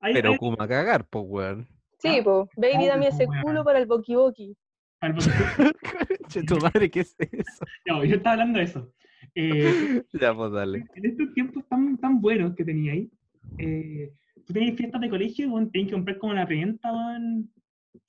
[0.00, 1.68] Hay- Pero hay- como a cagar, pues, weón.
[2.00, 4.56] Sí, Ah, po, baby, dame pues, ese culo para el boqui boqui.
[5.00, 7.64] al- Conche tu madre, ¿qué es eso?
[7.86, 8.92] No, yo estaba hablando de eso.
[9.34, 10.84] Eh, Ya, pues dale.
[10.94, 13.10] en estos tiempos tan, tan buenos que tenía ahí,
[13.58, 14.12] eh,
[14.46, 16.90] tú tenías fiestas de colegio, tenías que comprar como la preventa,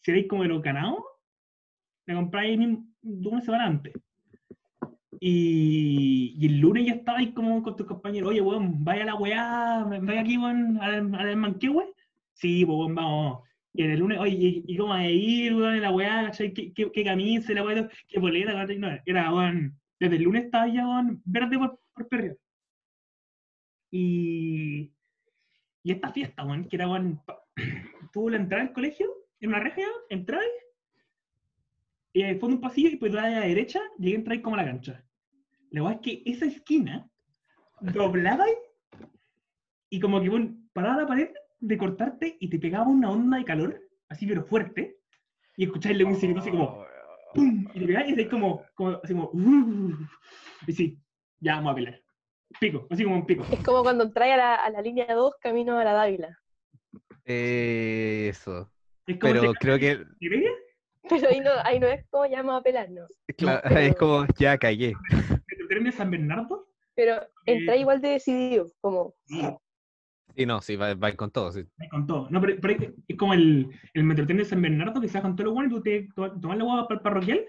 [0.01, 0.99] si erais como de los ganados,
[2.08, 2.60] la compráis
[3.04, 3.93] una semana antes.
[5.19, 9.15] Y, y el lunes ya estabais como con tus compañeros, oye, weón, vaya a la
[9.15, 11.93] weá, vaya aquí, weón, al, al manquehue.
[12.34, 13.43] Sí, pues, weón, vamos.
[13.73, 16.31] Y el lunes, oye, ¿y, y cómo vas a ir, weón, en la weá.
[16.31, 18.77] ¿Qué, qué, qué camisa, la weá, qué bolera, ¿cachai?
[18.77, 22.38] No, era, weón, desde el lunes estaba ya, weón, verde por, por perreo.
[23.91, 24.91] Y,
[25.84, 27.21] y esta fiesta, weón, que era, weón,
[28.13, 29.07] tuvo la entrada al colegio,
[29.39, 30.51] en una reja, entráis,
[32.13, 34.63] y al fondo un pasillo, y pues a la derecha, llegué a entrar como a
[34.63, 35.05] la cancha.
[35.69, 37.10] La weá es que esa esquina,
[37.79, 38.45] doblaba
[39.89, 41.29] y como que, bueno, paraba la pared
[41.62, 44.97] de cortarte y te pegaba una onda de calor, así pero fuerte,
[45.56, 46.84] y escucháis un silbido así como,
[47.34, 47.67] ¡pum!
[47.74, 49.93] Y te pegaba y así como, como, así como, "Uh",
[50.67, 50.97] y sí,
[51.39, 52.02] ya vamos a pelear.
[52.60, 53.45] Pico, así como un pico.
[53.52, 56.38] Es como cuando trae a la, a la línea 2 camino a la Dávila.
[57.24, 58.69] Eso.
[59.08, 60.06] Es como Pero creo que ¿te?
[61.10, 63.06] Pero ahí no, ahí no es como ya vamos a pelar, no.
[63.38, 64.93] claro, pero- es como, ya cagué.
[65.47, 66.67] ¿El tren de San Bernardo?
[66.95, 69.41] Pero entra Eh, igual de decidido, como, Sí,
[70.36, 71.52] Sí, no, sí, va, va con todo.
[71.52, 71.63] sí.
[71.78, 72.28] me contó.
[72.30, 72.74] No, pero, pero
[73.08, 75.70] es- como el, el metrotren de San Bernardo que se va con todo lo bueno
[75.70, 77.41] y tú te to- tomas la agua para el parroquial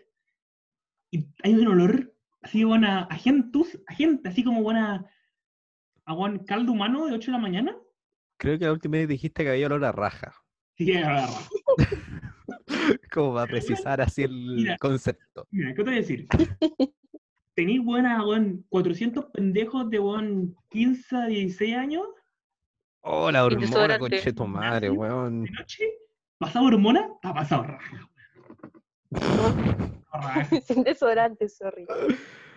[1.10, 5.06] y hay un olor así buena a gentus, a gente, así como buena
[6.04, 7.76] a buen caldo humano de 8 de la mañana.
[8.38, 10.34] Creo que la última vez dijiste que había olor a raja.
[10.76, 11.28] Sí, que agarra.
[13.12, 14.76] Como va a precisar así el Mira.
[14.78, 15.46] concepto.
[15.50, 16.26] Mira, ¿qué te voy a decir?
[17.54, 22.02] Tenéis buena, buen 400 pendejos de buen 15 a 16 años
[23.02, 25.42] Oh, la hormona, conche tu madre, weón.
[25.44, 25.84] de noche,
[26.38, 28.08] pasado hormona, ha pasado raja.
[29.10, 30.44] Raja.
[30.66, 31.86] sin desodorante, sorry.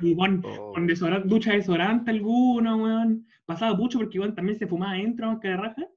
[0.01, 0.73] Y bueno, Oh.
[0.73, 3.25] con desodorante, ducha de desodorante alguna, weón.
[3.45, 5.87] Pasaba mucho porque weón, también se fumaba adentro, más que de raja.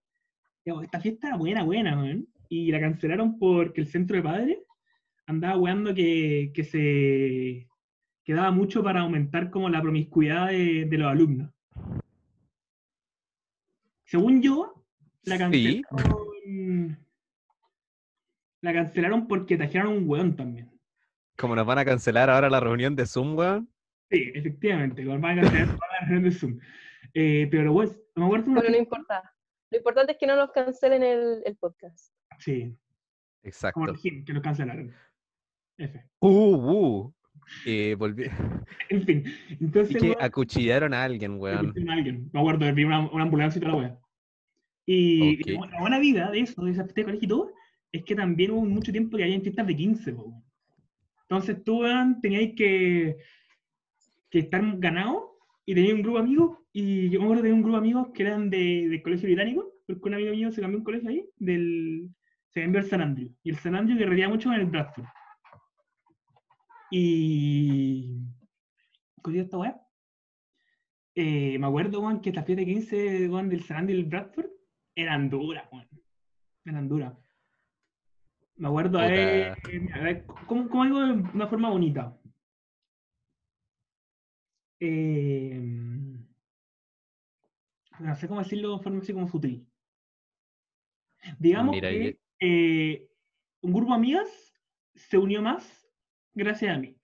[0.64, 2.26] Y, weón, esta fiesta era buena, buena, weón.
[2.48, 4.58] Y la cancelaron porque el centro de padres
[5.26, 7.68] andaba weando que, que se
[8.24, 11.50] quedaba mucho para aumentar como la promiscuidad de, de los alumnos.
[14.09, 14.85] Según yo,
[15.25, 15.83] la Sí.
[15.83, 17.07] cancelaron.
[18.62, 20.71] La cancelaron porque trajeron un weón también.
[21.37, 23.71] Como nos van a cancelar ahora la reunión de Zoom, weón.
[24.11, 26.59] Sí, efectivamente, con van a cancelar toda la reunión de Zoom.
[27.14, 29.35] Eh, pero bueno, me acuerdo Bueno, no importa.
[29.71, 32.14] Lo importante es que no nos cancelen el, el podcast.
[32.38, 32.79] Sí, como
[33.42, 33.85] Exacto.
[33.90, 34.92] el Jim, que nos cancelaron.
[35.77, 36.03] F.
[36.21, 37.14] Uh, uh.
[37.66, 38.30] Eh, volví-
[38.90, 39.24] En fin,
[39.61, 39.96] entonces.
[39.96, 41.66] Que weón, acuchillaron a alguien, weón.
[41.68, 42.30] pusieron a alguien.
[42.32, 43.98] Me acuerdo, vi una, una ambulancia y toda la wea.
[44.87, 45.46] Y Ok.
[45.46, 47.52] la bu- la buena vida de eso, de esa fiesta de colegio y todo,
[47.92, 50.42] es que también hubo mucho tiempo que había fiestas de 15, po, weón.
[51.22, 53.16] Entonces tú, weón, teníais que,
[54.30, 56.58] que estar ganado y tenía un grupo de amigos.
[56.72, 59.72] Y yo me acuerdo de un grupo de amigos que eran de, del colegio británico,
[59.87, 62.08] porque un amigo mío se cambió un colegio ahí, del,
[62.50, 63.30] se cambió al San Andrew.
[63.42, 65.04] Y el San Andrew que mucho con el Bradford.
[66.90, 68.20] Y.
[69.22, 69.88] ¿Cómo se llama esta weá?
[71.14, 74.07] Eh, me acuerdo, weón, que esta fiesta de 15 weón, del San Andrew y el
[74.07, 74.51] Bradford
[74.94, 75.88] eran duras, weón.
[76.64, 77.14] Eran duras.
[78.57, 79.57] Me acuerdo, a ver,
[79.94, 82.18] a ver, ¿cómo, cómo digo de una forma bonita?
[84.81, 85.61] Eh,
[88.01, 89.66] no sé cómo decirlo de forma así como sutil.
[91.38, 93.09] Digamos Mira, que eh,
[93.61, 94.53] un grupo de amigas
[94.94, 95.78] se unió más
[96.38, 96.96] gracias a mí.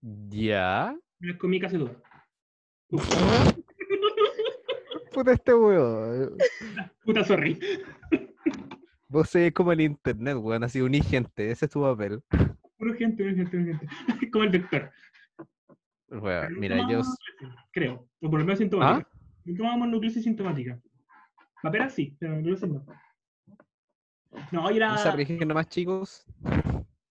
[0.00, 0.96] Ya.
[1.20, 1.96] Me las comí casi todas.
[5.12, 6.36] Puta este weón.
[7.04, 7.58] Puta, sorry.
[9.08, 12.22] Vos es como el internet, weón, así uní gente, ese es tu papel.
[12.76, 13.88] Puro gente, puro gente, puro gente.
[14.32, 14.92] Como el doctor.
[16.10, 16.84] Weón, Pero mira, yo.
[16.84, 17.18] tomamos
[17.72, 18.08] Creo.
[18.20, 19.10] O por lo menos sintomática.
[19.44, 20.80] No tomábamos nucleosis sintomática.
[21.62, 22.86] Papera sí, pero nucleosis no.
[24.52, 24.90] No, era.
[24.90, 26.24] ¿No se arriesguen nomás, chicos?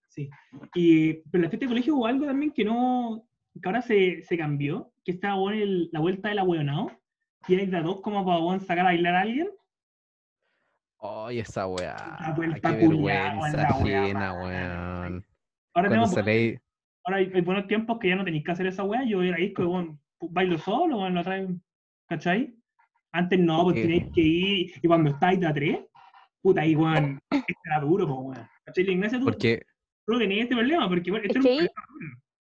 [0.10, 0.30] Sí.
[0.76, 3.24] Y, pero la fiesta de colegio hubo algo también que no.
[3.62, 4.92] que ahora se, se cambió.
[5.04, 6.92] Que estaba bueno el- la vuelta del abuelonao.
[7.48, 9.50] Y hay de dos como para bueno, sacar a bailar a alguien.
[11.00, 12.18] Ay, esa weá.
[12.20, 15.26] La vuelta Qué weón, vergüenza ajena, weón.
[15.74, 16.58] Ahora, tenemos, salí.
[17.06, 19.04] ahora hay, hay buenos tiempos que ya no tenéis que hacer esa weá.
[19.06, 21.62] Yo era disco, bueno, bailo solo, bueno, lo traen.
[22.08, 22.56] ¿Cachai?
[23.12, 24.72] Antes no, pues tenéis que ir.
[24.82, 25.80] Y cuando estáis de a tres,
[26.48, 27.20] puta, ahí, weón,
[27.66, 28.50] era duro, pues, weón.
[28.64, 28.86] ¿Cachai?
[28.86, 29.66] La Ignacia, tú, Porque,
[30.08, 32.36] no tenías este problema, porque, bueno, Es esto era un que problema.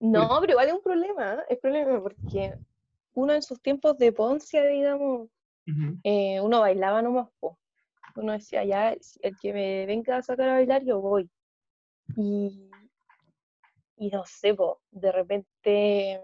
[0.00, 2.54] No, pero igual es un problema, es problema porque
[3.12, 5.28] uno en sus tiempos de poncia, digamos,
[6.02, 7.58] eh, uno bailaba nomás, po.
[8.16, 11.30] Uno decía, ya, el que me venga a sacar a bailar, yo voy.
[12.16, 12.70] Y,
[13.98, 16.20] y no sé, po, de repente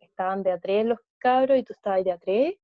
[0.00, 2.54] estaban de a tres los cabros y tú estabas de a tres.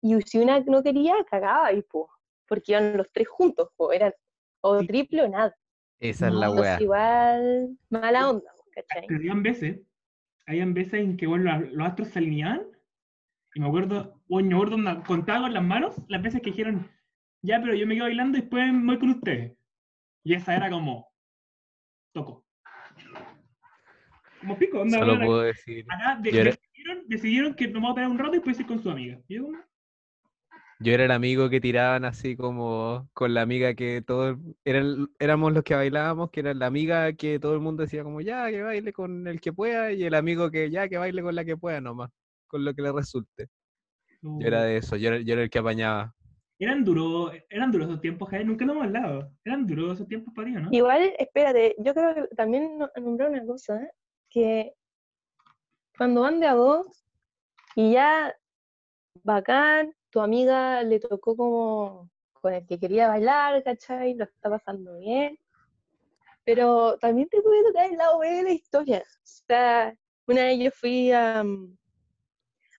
[0.00, 2.08] Y si una no quería, cagaba ahí, po,
[2.50, 4.12] porque iban los tres juntos, po, eran
[4.60, 4.86] o Sí.
[4.88, 5.56] triple o nada.
[6.00, 6.80] esa es la No, weá.
[6.82, 9.06] Igual, mala onda, ¿cachai?
[9.06, 9.80] Pero habían veces,
[10.46, 12.62] habían veces en que bueno, los, astros se alineaban,
[13.54, 16.90] y me acuerdo, bueno, me acuerdo, contaba con las manos las veces que dijeron,
[17.42, 19.56] ya, pero yo me quedo bailando y después me voy con ustedes.
[20.24, 21.12] Y esa era como,
[22.12, 22.44] toco.
[24.40, 25.84] Como pico, onda, Solo puedo decir.
[25.88, 28.82] acá de- decidieron, decidieron que nos vamos a tener un rato y después ir con
[28.82, 29.20] su amiga.
[29.28, 29.48] Y yo,
[30.82, 35.52] Yo era el amigo que tiraban así como con la amiga que todos eran, éramos
[35.52, 38.62] los que bailábamos, que era la amiga que todo el mundo decía como ya que
[38.62, 41.58] baile con el que pueda y el amigo que ya que baile con la que
[41.58, 42.10] pueda nomás,
[42.46, 43.48] con lo que le resulte.
[44.22, 46.14] Yo era de eso, yo era, yo era el que apañaba.
[46.58, 49.32] Eran duros, eran duros esos tiempos, Javier, nunca nos hemos hablado.
[49.44, 50.68] Eran duros esos tiempos para ti, ¿o ¿no?
[50.72, 53.90] Igual, espérate, yo creo que también no- nombré una cosa, ¿eh?
[54.30, 54.72] que
[55.96, 57.04] cuando van de a dos
[57.76, 58.34] y ya
[59.22, 64.14] bacán, tu amiga le tocó como con el que quería bailar, ¿cachai?
[64.14, 65.38] Lo está pasando bien.
[66.44, 68.98] Pero también te puede tocar el lado B de la historia.
[68.98, 69.94] O sea,
[70.26, 71.76] una vez yo fui a, mm,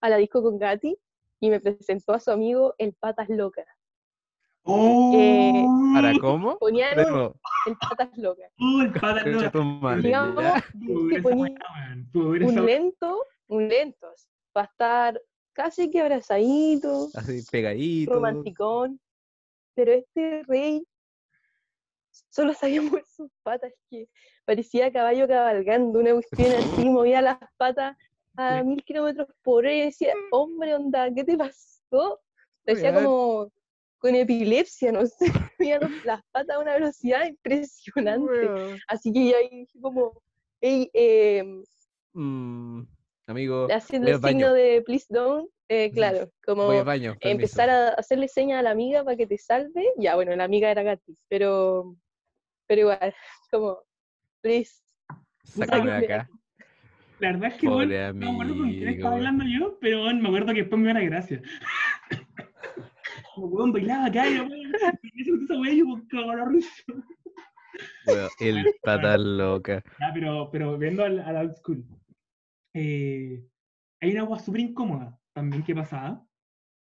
[0.02, 0.98] a la disco con Gati
[1.40, 3.68] y me presentó a su amigo el Patas Locas.
[4.64, 5.12] ¡Oh!
[5.14, 6.58] Eh, ¿Para cómo?
[6.58, 7.32] Ponían un-
[7.68, 8.52] el Patas Locas.
[8.60, 9.52] ¡Oh, el pata concha loca!
[10.08, 10.54] Digamos,
[11.22, 11.48] ponía
[12.48, 15.22] un lento, un lento, así, va a estar
[15.54, 18.14] casi que abrazadito, Así pegadito.
[18.14, 19.00] romanticón,
[19.76, 20.84] pero este rey
[22.30, 24.08] solo sabía mover sus patas, que
[24.46, 27.98] parecía caballo cabalgando, una cuestión así, movía las patas
[28.38, 32.20] a mil kilómetros por hora y decía, hombre, onda, ¿qué te pasó?
[32.66, 32.94] Weón.
[32.94, 33.52] como
[33.98, 35.26] con epilepsia, no sé,
[35.60, 38.50] movía las patas a una velocidad impresionante.
[38.88, 40.22] Así que ya ahí dije como,
[40.62, 41.64] hey, em,
[42.14, 42.84] Mm,
[43.32, 44.38] amigo, haciendo voy el al baño.
[44.38, 47.12] signo de please don't, eh, claro, como voy al baño.
[47.20, 47.30] permiso.
[47.30, 49.84] empezar a hacerle señas a la amiga para que te salve.
[49.98, 51.96] Ya, bueno, la amiga era Gati, pero,
[52.68, 53.14] pero igual,
[53.52, 53.80] como,
[54.42, 54.82] please.
[55.44, 56.30] Sácame de acá.
[57.20, 60.02] La verdad es que bueno, Pobre no me acuerdo con quién estaba hablando yo, pero
[60.04, 61.42] bueno, me acuerdo que después me dio la gracia.
[63.36, 66.38] Como weón bailaba acá y weón, y eso, esa weá y yo como cago en
[66.40, 66.84] la risa.
[68.08, 69.84] Weón, el pata loca.
[70.00, 71.84] Ya, pero, pero viendo al, al old school.
[72.74, 73.44] Eh,
[74.00, 76.26] hay una agua súper incómoda también que pasaba,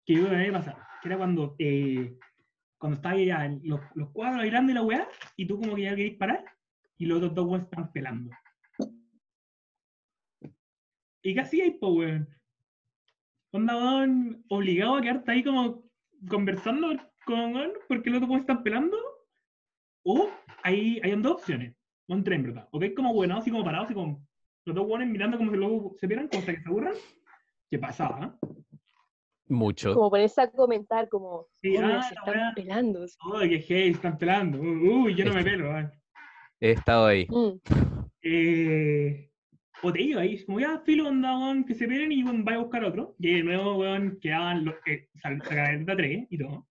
[0.06, 2.18] que yo me pasaba, que era cuando, eh,
[2.78, 5.96] cuando estaba ya los, los cuadros bailando y la weá, y tú como que ya
[5.96, 6.46] querías parar,
[6.98, 8.32] y los otros dos weones están pelando.
[11.22, 12.28] ¿Y qué hacíais, po, weón?
[13.52, 15.84] Onda, weón, obligado a quedarte ahí como
[16.28, 16.90] conversando
[17.26, 18.98] con weón, porque los otros weones están pelando,
[20.04, 20.30] o
[20.64, 21.76] hay, hay dos opciones,
[22.08, 22.70] o en tres, en verdad.
[22.72, 24.29] O que es como buenos, así como parados, así como
[24.70, 26.94] los dos buenos mirando como si luego se pierdan, como hasta que se aburran.
[27.70, 28.38] ¿Qué pasaba?
[28.44, 28.48] ¿eh?
[29.48, 29.94] Mucho.
[29.94, 32.52] Como ponerse a comentar, como, Sí, "Hombre, ah, se están weá.
[32.56, 33.06] pelando.
[33.34, 34.60] Uy, qué hey, están pelando.
[34.60, 35.52] Uy, yo no me Este.
[35.52, 35.72] pelo.
[35.72, 35.92] ah.
[36.60, 37.26] He estado ahí.
[37.30, 37.60] Mm.
[38.22, 39.32] Eh,
[39.82, 42.58] o te iba ahí, como ya, filo, onda, weón, que se peleen y weón, vaya
[42.60, 43.16] a buscar otro.
[43.18, 46.68] Y de nuevo, weón, quedaban los que sacaban de tres y todo.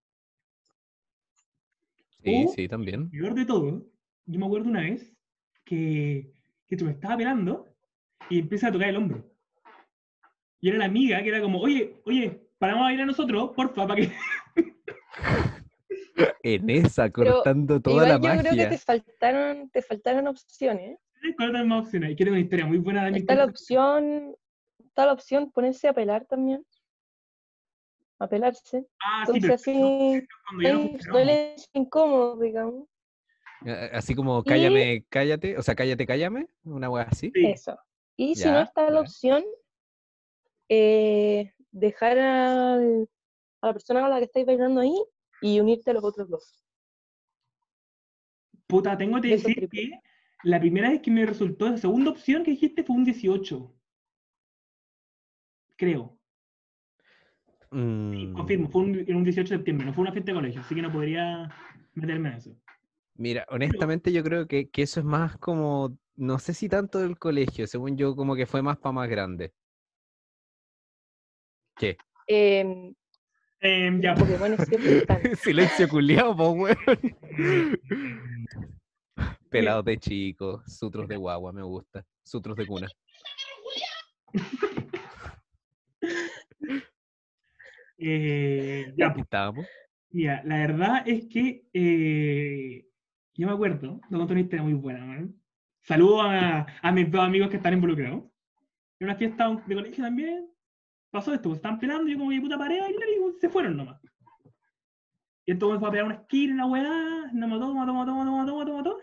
[2.22, 2.52] Sí, Uh.
[2.54, 3.10] sí, también.
[3.10, 3.86] Peor de todo,
[4.26, 5.16] yo me acuerdo una vez
[5.64, 6.32] que,
[6.66, 7.67] que tú me estaba pelando
[8.30, 9.24] y empieza a tocar el hombro.
[10.60, 13.86] Y era la amiga que era como, oye, oye, paramos a ir a nosotros, porfa,
[13.86, 14.12] para que.
[16.42, 18.68] En esa, Pero cortando toda Igual la yo creo que magia.
[18.70, 20.98] te faltaron, te faltaron opciones.
[21.36, 22.16] ¿Cuál otra más opción hay?
[22.16, 24.34] Quiero una historia muy buena de mi Está la opción,
[24.84, 26.64] está la opción ponerse a pelar también.
[28.18, 28.84] A pelarse.
[29.00, 31.20] Ah, sí, Entonces pero así no funcionaba.
[31.20, 32.88] silencio incómodo, digamos.
[33.64, 37.30] Eh, Así como cállame, cállate, o sea, cállate, cállame, una wea así.
[37.32, 37.46] Sí.
[37.46, 37.78] Eso.
[38.18, 39.00] Y si Ya, no está la ya.
[39.02, 39.44] opción,
[40.68, 43.08] eh, dejar al-
[43.60, 44.94] a la persona con la que estáis bailando ahí
[45.40, 46.64] y unirte a los otros dos.
[48.66, 49.68] Puta, tengo que decir triple.
[49.70, 50.00] que
[50.42, 53.72] la primera vez que me resultó, la segunda opción que dijiste fue un 18.
[55.76, 56.18] Creo.
[57.70, 60.38] Sí, Mm, confirmo, fue un, en un 18 de septiembre, no fue una fiesta de
[60.38, 61.54] colegio, así que no podría
[61.94, 62.56] meterme en eso.
[63.14, 67.18] Mira, honestamente yo creo que, que eso es más como, no sé si tanto del
[67.18, 69.52] colegio, según yo como que fue más para más grande.
[71.76, 71.96] ¿Qué?
[72.26, 72.94] Em,
[73.60, 75.20] Em, ya, los Pokémones siempre están.
[75.36, 76.76] Silencio culiao, po, weón.
[79.50, 82.04] Pelados de chico, sutros de guagua, me gusta.
[82.22, 82.86] Sutros de cuna.
[87.98, 89.66] eh, ya, Aquí estábamos.
[90.10, 92.86] Mira, la verdad es que eh,
[93.34, 95.34] yo me acuerdo, te conté una historia muy buena, man.
[95.88, 98.22] Saludo a, a mis dos amigos que están involucrados.
[99.00, 100.46] En una fiesta de colegio también
[101.10, 103.98] pasó esto, pues, estaban pelando yo como que puta bailar y se fueron nomás.
[105.46, 108.32] Y entonces me fue a pegar una esquina, una weá, nos mató, mató, mató, mató,
[108.36, 108.98] mató, mató, mató.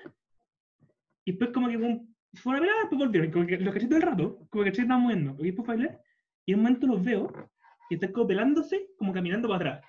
[1.25, 3.97] Y después como que se fueron a pegar, después volvieron, como que los caché todo
[3.97, 5.99] el rato, como que caché estaban moviendo, y después bailar,
[6.45, 7.49] y en un momento los veo,
[7.89, 9.85] y están como pelándose, como caminando para atrás.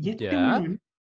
[0.00, 0.62] Y este Ya.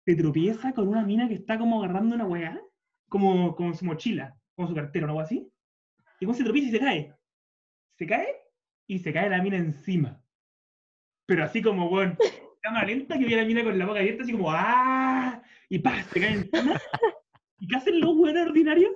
[0.05, 2.61] se tropieza con una mina que está como agarrando una weá,
[3.09, 5.51] como, como su mochila, como su cartera o algo así.
[6.21, 7.15] Y cuando se tropieza y se cae.
[7.97, 8.29] Se cae
[8.87, 10.23] y se cae la mina encima.
[11.27, 12.17] Pero así como, weón,
[12.63, 15.43] cámara lenta que vi a la mina con la boca abierta, así como, ¡ah!
[15.69, 16.81] Y pa, se cae encima.
[17.61, 18.93] ¿Y qué hacen los weones ordinarios?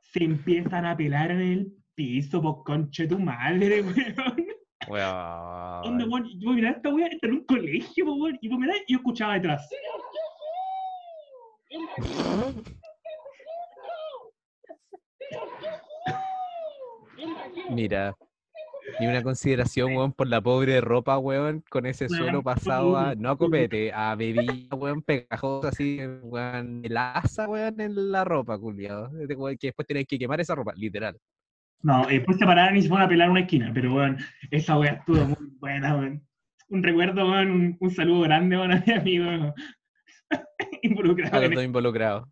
[0.00, 3.82] Se empiezan a pelar en el piso, por conche tu madre,
[4.88, 5.86] weón.
[5.86, 6.28] Onda, Weón.
[6.38, 8.98] yo miraba esta weá, está en un colegio, po, weón, y vos mirás y yo
[8.98, 9.68] escuchaba detrás.
[17.70, 18.14] Mira,
[19.00, 23.30] ni una consideración, weón, por la pobre ropa, weón, con ese suelo pasado a, no
[23.30, 29.10] a copete, a bebida, weón, pegajosa así, weón, el asa, weón, en la ropa, culiado.
[29.28, 31.16] Que después tenés que quemar esa ropa, literal.
[31.82, 34.18] No, después se pararon y se fueron a pelar una esquina, pero weón,
[34.50, 36.26] esa weá estuvo muy buena, weón.
[36.68, 39.54] Un recuerdo, weón, un, un saludo grande, weón, a mi amigo
[40.82, 42.28] involucrado A los dos involucrados.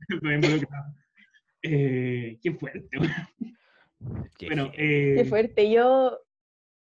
[1.62, 3.54] Eh, qué fuerte, weón.
[4.38, 5.70] Qué Bueno, eh, Qué fuerte.
[5.70, 6.18] Yo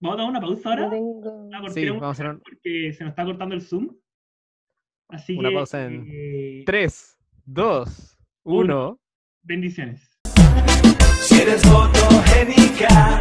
[0.01, 0.91] vamos a dar una pausa no ahora.
[0.97, 1.33] tengo.
[1.47, 3.89] Una Sí, vamos a hacer un- porque se nos está cortando el Zoom.
[5.09, 5.55] Así Una que.
[5.55, 8.89] pausa en eh, 3, 2, Uno.
[8.91, 9.01] 1.
[9.43, 10.11] bendiciones.
[11.21, 13.19] Si eres fotogénica,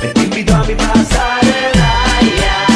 [0.00, 2.67] te invito a mi pasarela.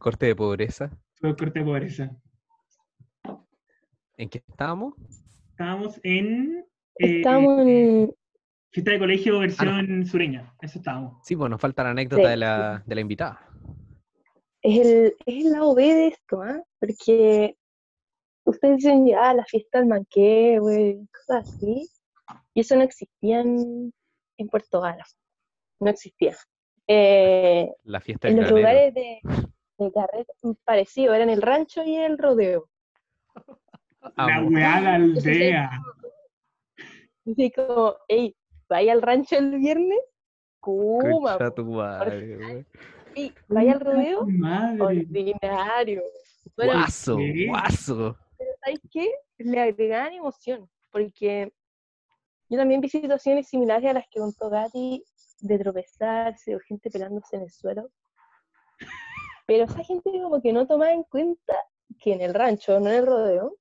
[0.00, 0.90] Corte de pobreza.
[1.14, 2.10] fue corte de pobreza.
[4.16, 4.94] ¿En qué estábamos?
[5.50, 6.64] Estábamos en.
[6.98, 8.12] eh, Estamos en.
[8.72, 10.54] Fiesta de colegio versión sureña.
[10.60, 11.18] Eso estábamos.
[11.24, 13.48] Sí, pues nos falta la anécdota Sí, de, la, de la invitada.
[14.62, 16.62] Es el, es el lado B de esto, ¿ah?
[16.78, 17.56] Porque
[18.44, 21.88] ustedes dicen ya la fiesta del manqué, güey, cosas así.
[22.54, 23.92] Y eso no existía en,
[24.36, 25.04] en Puerto Gala.
[25.80, 26.36] No existía.
[26.86, 28.92] Eh, La fiesta en del los granero.
[28.92, 29.20] lugares de,
[29.84, 30.32] de carrete
[30.64, 32.68] parecido, eran el rancho y el rodeo.
[34.16, 34.48] La Amo.
[34.50, 35.70] weá la aldea.
[37.30, 38.36] Así como, hey,
[38.68, 40.00] vaya al rancho el viernes,
[40.60, 40.98] po.
[41.54, 42.64] tu madre.
[43.14, 44.82] Sí, vaya al rodeo, Madre.
[44.82, 46.02] ordinario.
[46.56, 47.46] Bueno, Guaso, ¿qué?
[47.48, 48.16] guaso.
[48.64, 49.10] ¿sabes qué?
[49.38, 51.52] Le agregaban emoción, porque
[52.48, 55.02] yo también vi situaciones similares a las que contó Gatti,
[55.40, 57.90] de tropezarse o gente pelándose en el suelo.
[59.50, 61.56] Pero esa gente como que no tomaba en cuenta
[61.98, 63.56] que en el rancho, no en el rodeo,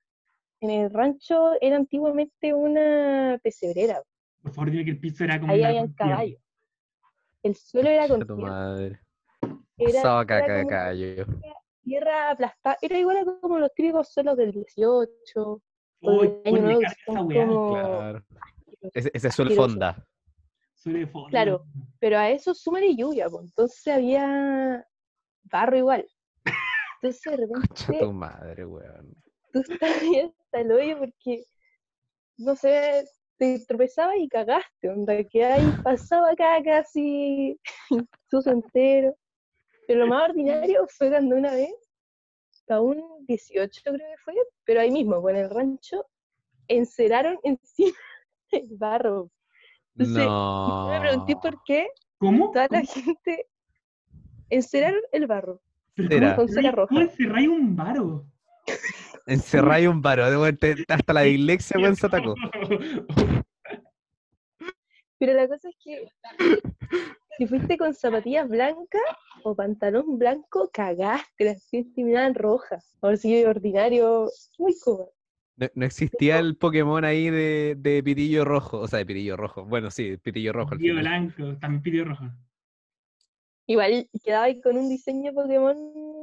[0.61, 3.99] en el rancho era antiguamente una pesebrera.
[4.43, 6.39] Por favor, dime que el piso era como Ahí habían caballos.
[7.41, 8.99] El suelo era con madre.
[9.79, 11.25] Era, era caca de como callo.
[11.83, 12.77] tierra aplastada.
[12.83, 15.41] Era igual a como los típicos suelos del 18.
[15.41, 15.61] o
[16.01, 18.23] Uy, año nuevo, como- Claro.
[18.93, 19.55] Ese, asqueroso.
[19.55, 20.05] fonda.
[20.85, 21.09] De.
[21.31, 21.65] Claro.
[21.99, 23.45] Pero a eso súmale lluvia, pues.
[23.45, 24.85] entonces había
[25.43, 26.07] barro igual.
[27.01, 29.13] Entonces de repente tu madre, weón.
[29.53, 31.43] tú estabas ahí hasta el hoyo porque,
[32.37, 33.05] no sé,
[33.37, 37.57] te tropezabas y cagaste, onda, que ahí pasaba caca así,
[38.29, 39.15] suso entero.
[39.87, 41.73] Pero lo más ordinario fue cuando una vez,
[42.67, 44.33] para un 18 creo que fue,
[44.65, 46.05] pero ahí mismo, con el rancho,
[46.67, 47.97] enceraron encima
[48.51, 49.31] el barro.
[49.95, 50.89] Entonces, No.
[50.91, 51.87] me pregunté por qué
[52.19, 52.51] ¿Cómo?
[52.51, 53.47] toda la gente
[54.49, 55.61] enceraron el barro.
[55.95, 56.87] ¿Pero cómo Con cera encerráis- roja.
[56.89, 58.25] ¿Cómo encerráis un varo?
[59.25, 62.33] Encerráis un varo, de vuelta, hasta la dislexia, weón, se atacó.
[65.19, 66.07] Pero la cosa es que
[67.37, 69.01] si fuiste con zapatillas blancas
[69.43, 72.95] o pantalón blanco, cagaste, las pies terminaban rojas.
[73.01, 75.11] Ahora sí, ordinario, muy cómodo.
[75.57, 79.65] No, no existía el Pokémon ahí de, de pitillo rojo, o sea, de pitillo rojo.
[79.65, 80.99] Bueno, sí, pitillo rojo final.
[80.99, 82.25] blanco, también pidió rojo.
[83.69, 85.77] Igual quedaba ahí con un diseño Pokémon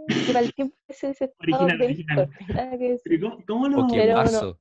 [0.09, 2.31] que para el tiempo ese Original, original.
[2.79, 3.01] que.
[3.05, 3.87] Pero ¿cómo, cómo lo...?
[3.87, 4.57] Pero.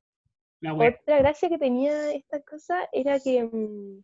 [0.61, 0.73] La.
[0.75, 4.03] Otra gracia que tenía esta cosa era que, mm,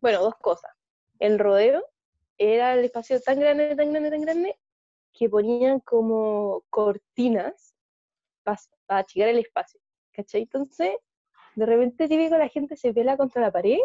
[0.00, 0.70] bueno, dos cosas.
[1.18, 1.84] El rodeo
[2.38, 4.56] era el espacio tan grande, tan grande, tan grande,
[5.12, 7.74] que ponían como cortinas
[8.44, 8.60] para
[9.00, 9.80] achicar el espacio.
[10.12, 10.42] ¿Cachai?
[10.42, 10.92] Entonces,
[11.56, 13.80] de repente típico la gente se pela contra la pared.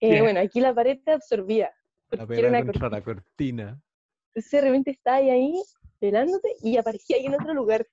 [0.00, 0.20] Eh.
[0.20, 1.72] Bueno, aquí la pared te absorbía.
[2.10, 2.90] La era una contra cortina.
[2.90, 3.82] la cortina.
[4.28, 5.62] Entonces de repente estaba ahí, ahí
[5.98, 7.86] pelándote y aparecía ahí en otro lugar.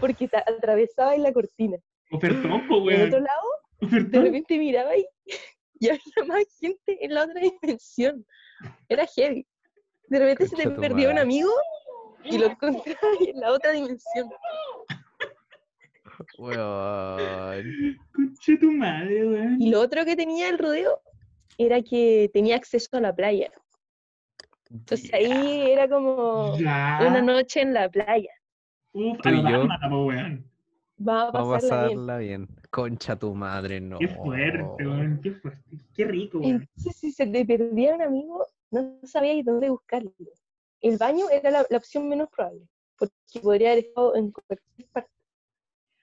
[0.00, 1.78] Porque atravesaba en la cortina.
[2.10, 3.48] Ofertón, po, Y en otro lado
[3.80, 5.06] de repente miraba y,
[5.80, 8.24] y había más gente en la otra dimensión.
[8.88, 9.46] Era heavy.
[10.08, 11.50] De repente se te Concha perdía un amigo
[12.24, 14.28] y lo encontraba en la otra dimensión.
[16.38, 17.96] Weón.
[18.12, 19.62] Conche tu madre, weón.
[19.62, 21.00] Y lo otro que tenía el rodeo
[21.58, 23.50] era que tenía acceso a la playa.
[24.70, 28.30] Entonces ahí era como una noche en la playa.
[28.92, 29.66] Uf, Tú a y yo.
[30.06, 30.50] weón.
[31.06, 31.90] Va a Vamos a pasarla bien.
[31.96, 32.48] pasarla bien.
[32.70, 33.98] Concha tu madre, no.
[33.98, 35.20] Qué fuerte, weón.
[35.22, 35.76] Qué fuerte.
[35.94, 36.50] Qué rico, weón.
[36.62, 40.12] Entonces, si se te perdía un amigo, no sabías dónde buscarlo.
[40.80, 45.10] El baño era la, la opción menos probable, porque podría haber estado en cualquier parte.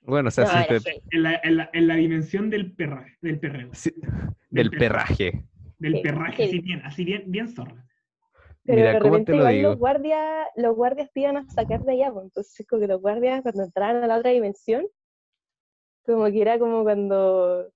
[0.06, 1.04] Bueno, o sea, No, si era te- heavy.
[1.12, 3.70] En la, en la, en la dimensión del perra, del perreo.
[3.74, 3.94] si-
[4.50, 5.46] del perraje.
[5.78, 7.86] Del perraje, así bien, así bien, bien zorra.
[8.64, 9.70] Pero Mira, de ¿cómo repente te lo igual digo?
[9.70, 13.02] los guardias, los guardias te iban a sacar de allá, pues, entonces como que los
[13.02, 14.88] guardias cuando entraban a la otra dimensión,
[16.06, 17.68] como que era como cuando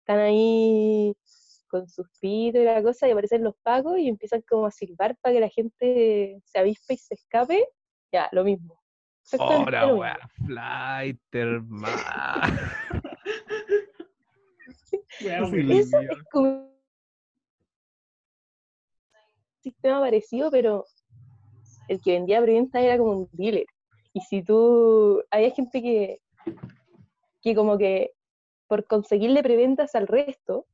[0.00, 1.14] están ahí
[1.68, 5.16] con sus pitos y la cosa, y aparecen los pagos y empiezan como a silbar
[5.20, 7.66] para que la gente se avispe y se escape,
[8.12, 8.81] ya, lo mismo.
[9.38, 10.00] Ahora, lo mismo.
[10.00, 10.16] weón.
[10.46, 11.96] Flight, hermano.
[15.20, 15.70] Weón, Sí, weón.
[15.70, 16.18] Eso Dios.
[16.18, 16.72] es como un
[19.60, 20.84] sistema parecido, pero
[21.88, 23.66] el que vendía preventa era como un dealer.
[24.12, 26.20] Y si tú, había gente que,
[27.40, 28.12] que como que
[28.66, 30.66] por conseguirle preventas al resto,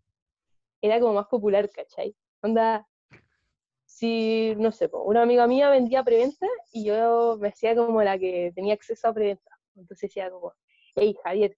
[0.81, 2.15] era como más popular, ¿cachai?
[2.43, 2.88] Onda,
[3.99, 8.17] si, no sé, po, una amiga mía vendía preventa y yo me hacía como la
[8.17, 9.51] que tenía acceso a preventa.
[9.75, 10.53] Entonces decía como,
[10.95, 11.57] hey Javier,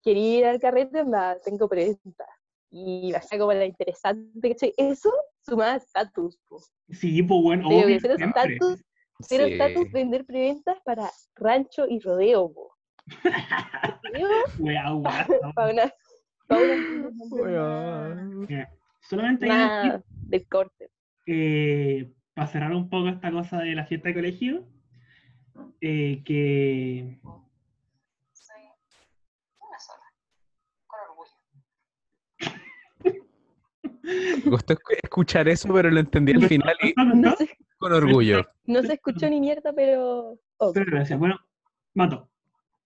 [0.00, 2.26] quería ir al carrete, onda, tengo preventa.
[2.70, 4.72] Y me hacía como la interesante, ¿cachai?
[4.76, 6.60] Eso sumaba estatus, po.
[6.90, 8.84] Sí, pues bueno, Pero obvio, cero estatus,
[9.22, 9.52] cero Sí.
[9.52, 12.76] estatus vender preventas para rancho y rodeo, po.
[14.04, 15.02] Rodeo
[15.56, 15.92] para una,
[16.46, 16.60] para
[19.00, 20.88] Solamente más del corte.
[21.26, 24.66] Eh, para cerrar un poco esta cosa de la fiesta de colegio,
[25.80, 27.18] eh, que
[28.32, 28.62] Soy
[29.58, 30.04] una sola,
[30.86, 31.30] con orgullo.
[34.44, 37.48] Me gustó escu- escuchar eso, pero lo entendí al final y No se,
[37.78, 38.44] con orgullo.
[38.64, 40.38] no se escuchó ni mierda, pero...
[40.74, 41.18] Pero gracias.
[41.18, 41.36] Bueno,
[41.94, 42.28] Mato.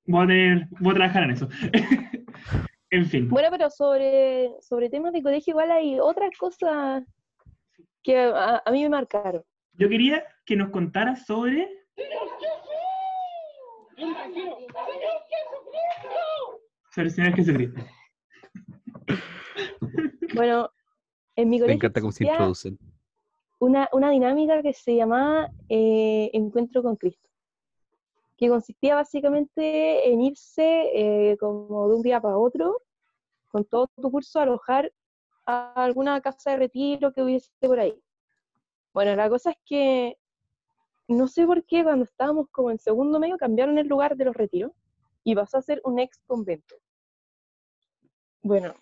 [0.07, 1.49] Voy a, tener, voy a trabajar en eso.
[2.91, 3.29] en fin.
[3.31, 7.03] Bueno, pero sobre, sobre temas de colegio igual hay otras cosas
[8.05, 9.43] que a, a mí me marcaron.
[9.73, 11.69] Yo quería que nos contaras sobre.
[16.95, 17.81] sobre el Señor Jesucristo.
[20.35, 20.69] Bueno,
[21.37, 22.77] en mi Me colegio encanta cómo se introducen.
[23.61, 27.29] una, una dinámica que se llamaba eh, Encuentro con Cristo,
[28.37, 32.83] que consistía básicamente en irse eh, como de un día para otro,
[33.47, 34.91] con todo tu curso, a alojar
[35.47, 38.01] a alguna casa de retiro que hubiese por ahí.
[38.93, 40.17] Bueno, la cosa es que
[41.09, 44.37] no sé por qué cuando estábamos como en segundo medio cambiaron el lugar de los
[44.37, 44.73] retiros
[45.23, 46.77] y pasó a ser un ex convento.
[48.43, 48.75] Bueno,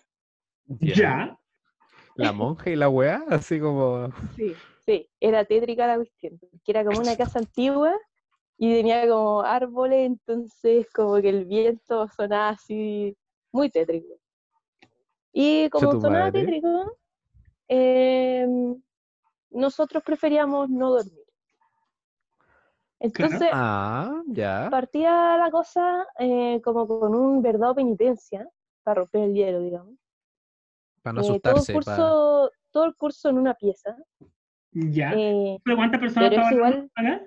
[0.79, 1.37] Ya.
[2.15, 4.09] La monja y la weá, así como.
[4.35, 4.55] Sí,
[4.85, 7.95] sí, era tétrica la cuestión, que era como una casa antigua
[8.57, 13.17] y tenía como árboles, entonces como que el viento sonaba así,
[13.51, 14.13] muy tétrico.
[15.33, 16.41] Y como sonaba madre.
[16.45, 16.97] tétrico,
[17.67, 18.81] em,
[19.49, 21.23] nosotros preferíamos no dormir.
[22.99, 24.67] Entonces, Ah, ya.
[24.71, 28.47] partía la cosa eh, como con un verdad penitencia,
[28.83, 29.95] para romper el hielo, digamos.
[31.01, 32.01] Para no Eh, todo, el asustarse.
[32.71, 33.95] todo el curso en una pieza.
[34.71, 35.11] Ya.
[35.15, 37.21] eh, ¿Pero cuántas personas pero estaban igual- acá?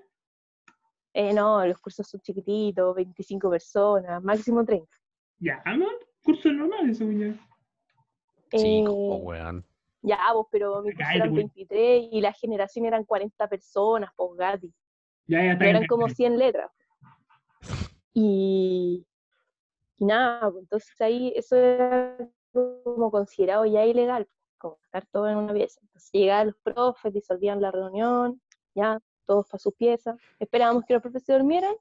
[1.12, 4.96] Eh, no, los cursos son chiquititos, 25 personas, máximo 30.
[5.38, 5.86] Ya, ¿no?
[6.22, 7.34] Curso normal, eso ya.
[8.51, 9.64] Chico, Eh, po, weón.
[10.03, 11.42] ya, vos, pero mi curso eran güey.
[11.44, 14.72] 23 y la generación eran 40 personas, pues gati.
[15.26, 16.70] Ya, ya eran como 100 letras.
[18.12, 19.07] Y,
[19.99, 22.16] y nada, pues, entonces ahí eso era
[22.53, 24.26] como considerado ya ilegal,
[24.59, 25.80] como estar todo en una pieza.
[25.82, 28.40] Entonces llegaban los profes, disolvían la reunión,
[28.74, 31.74] ya, todos para sus piezas, esperábamos que los profes se durmieran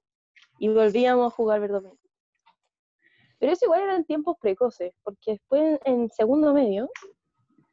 [0.59, 1.97] y volvíamos a jugar verdomingo.
[3.45, 6.89] Pero eso igual eran tiempos precoces, porque después en, en segundo medio,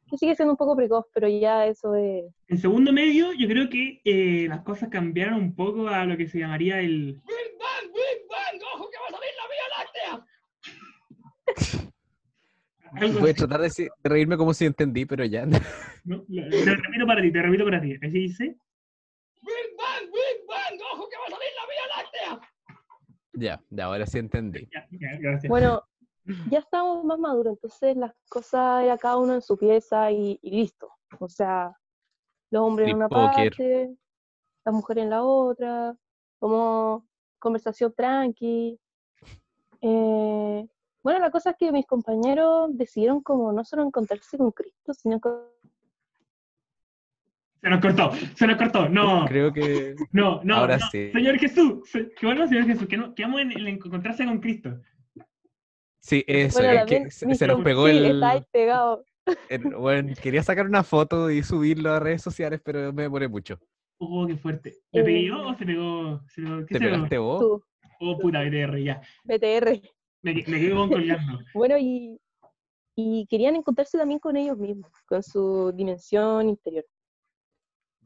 [0.07, 2.25] que sigue siendo un poco precoz, pero ya eso es...
[2.47, 6.27] En segundo medio, yo creo que eh, las cosas cambiaron un poco a lo que
[6.27, 7.13] se llamaría el.
[7.13, 8.61] ¡Big Bang, Big Bang!
[8.75, 9.67] ¡Ojo que va a salir la Vía
[12.99, 13.19] Láctea!
[13.21, 15.47] Voy a tratar de, de reírme como si entendí, pero ya.
[15.47, 15.57] ¿no?
[15.57, 17.95] Te repito para ti, te repito para ti.
[17.95, 18.43] Así dice.
[19.41, 20.79] ¡Big Bang, Big Bang!
[20.93, 22.49] ¡Ojo que va a salir la Vía Láctea!
[23.33, 24.67] Ya, ya, ahora sí entendí.
[24.71, 25.49] Ya, ya, gracias.
[25.49, 25.83] Bueno,
[26.51, 30.51] ya estábamos más maduros, entonces las cosas era cada uno en su pieza y, y
[30.51, 30.89] listo.
[31.19, 31.75] O sea,
[32.51, 33.49] los hombres en una poker.
[33.49, 33.95] parte,
[34.65, 35.95] las mujeres en la otra,
[36.39, 37.05] como
[37.39, 38.79] conversación tranqui.
[39.81, 40.67] Eh,
[41.03, 45.19] bueno, la cosa es que mis compañeros decidieron como no solo encontrarse con Cristo, sino
[45.19, 45.52] con...
[47.63, 48.89] Se nos cortó, se nos cortó.
[48.89, 49.95] No, Creo que.
[50.11, 50.55] no, no.
[50.57, 50.85] Ahora no.
[50.91, 51.11] sí.
[51.13, 54.81] Señor Jesús, que vuelva Señor Jesús, que, no, que vamos en, en encontrarse con Cristo.
[56.01, 59.05] Sí, eso, Bueno, es que se, nos pegó sí, el, está ahí pegado.
[59.47, 63.57] el- Bueno, quería sacar una foto y subirlo a redes sociales, pero me demoré mucho.
[63.99, 64.75] Oh, qué fuerte.
[64.91, 66.21] ¿Me pegué yo o se pegó?
[66.27, 66.95] Se pegó ¿Qué ¿Te se pegó?
[66.95, 67.39] pegaste vos?
[67.39, 67.63] Tú,
[68.01, 69.01] Oh, puta, BTR, ya.
[69.23, 69.81] BTR.
[70.23, 71.39] Me, me quedé con colgando.
[71.53, 72.19] Bueno, y,
[72.97, 76.83] y querían encontrarse también con ellos mismos, con su dimensión interior.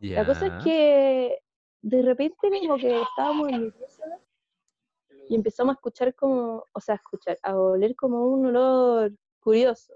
[0.01, 1.39] La cosa es que
[1.81, 4.03] de repente como que estábamos en mi pieza
[5.29, 9.93] y empezamos a escuchar como, o sea, a escuchar, a oler como un olor curioso.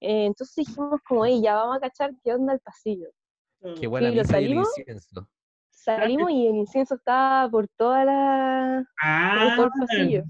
[0.00, 3.10] Eh, entonces dijimos como, hey, ya vamos a cachar qué onda el pasillo.
[3.78, 4.78] Qué buena lo misa y el salimos.
[4.78, 5.28] incienso.
[5.70, 10.24] Salimos y el incienso estaba por toda la, por Ah, todo el pasillo.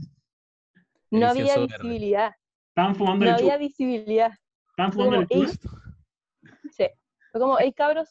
[1.10, 2.34] No había visibilidad,
[2.68, 4.32] estaban fumando no el había visibilidad.
[4.70, 5.48] Estaban fumando como, el.
[6.70, 6.86] Sí.
[7.32, 8.08] Fue como, hey cabros,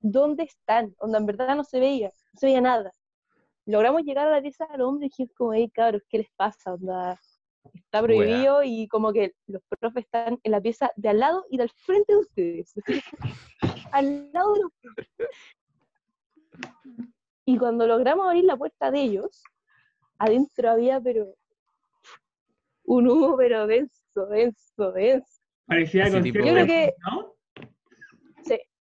[0.00, 0.94] ¿dónde están?
[0.98, 2.92] Onda, en verdad no se veía, no se veía nada.
[3.66, 6.74] Logramos llegar a la pieza del hombre y dijimos como, hey cabros, ¿qué les pasa?
[6.74, 7.20] Onda,
[7.74, 11.58] está prohibido y como que los profes están en la pieza de al lado y
[11.58, 12.72] del frente de ustedes.
[13.92, 15.08] Al lado de ustedes.
[17.44, 19.42] Y cuando logramos abrir la puerta de ellos,
[20.18, 21.34] adentro había pero
[22.84, 25.40] un humo pero denso, denso, denso.
[25.66, 27.34] Parecía Yo creo que- ¿no?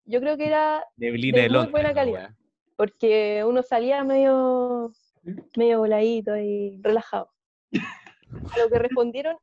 [0.09, 1.71] Yo creo que era Neblina de de muy Londres.
[1.71, 2.35] buena calidad.
[2.75, 4.91] porque uno salía medio,
[5.55, 7.29] medio voladito y relajado.
[7.73, 9.37] A lo que respondieron,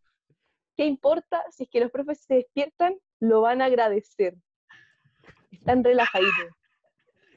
[0.77, 2.97] ¿qué importa si es que los profes se despiertan?
[3.21, 4.35] Lo van a agradecer.
[5.53, 6.51] Están relajaditos.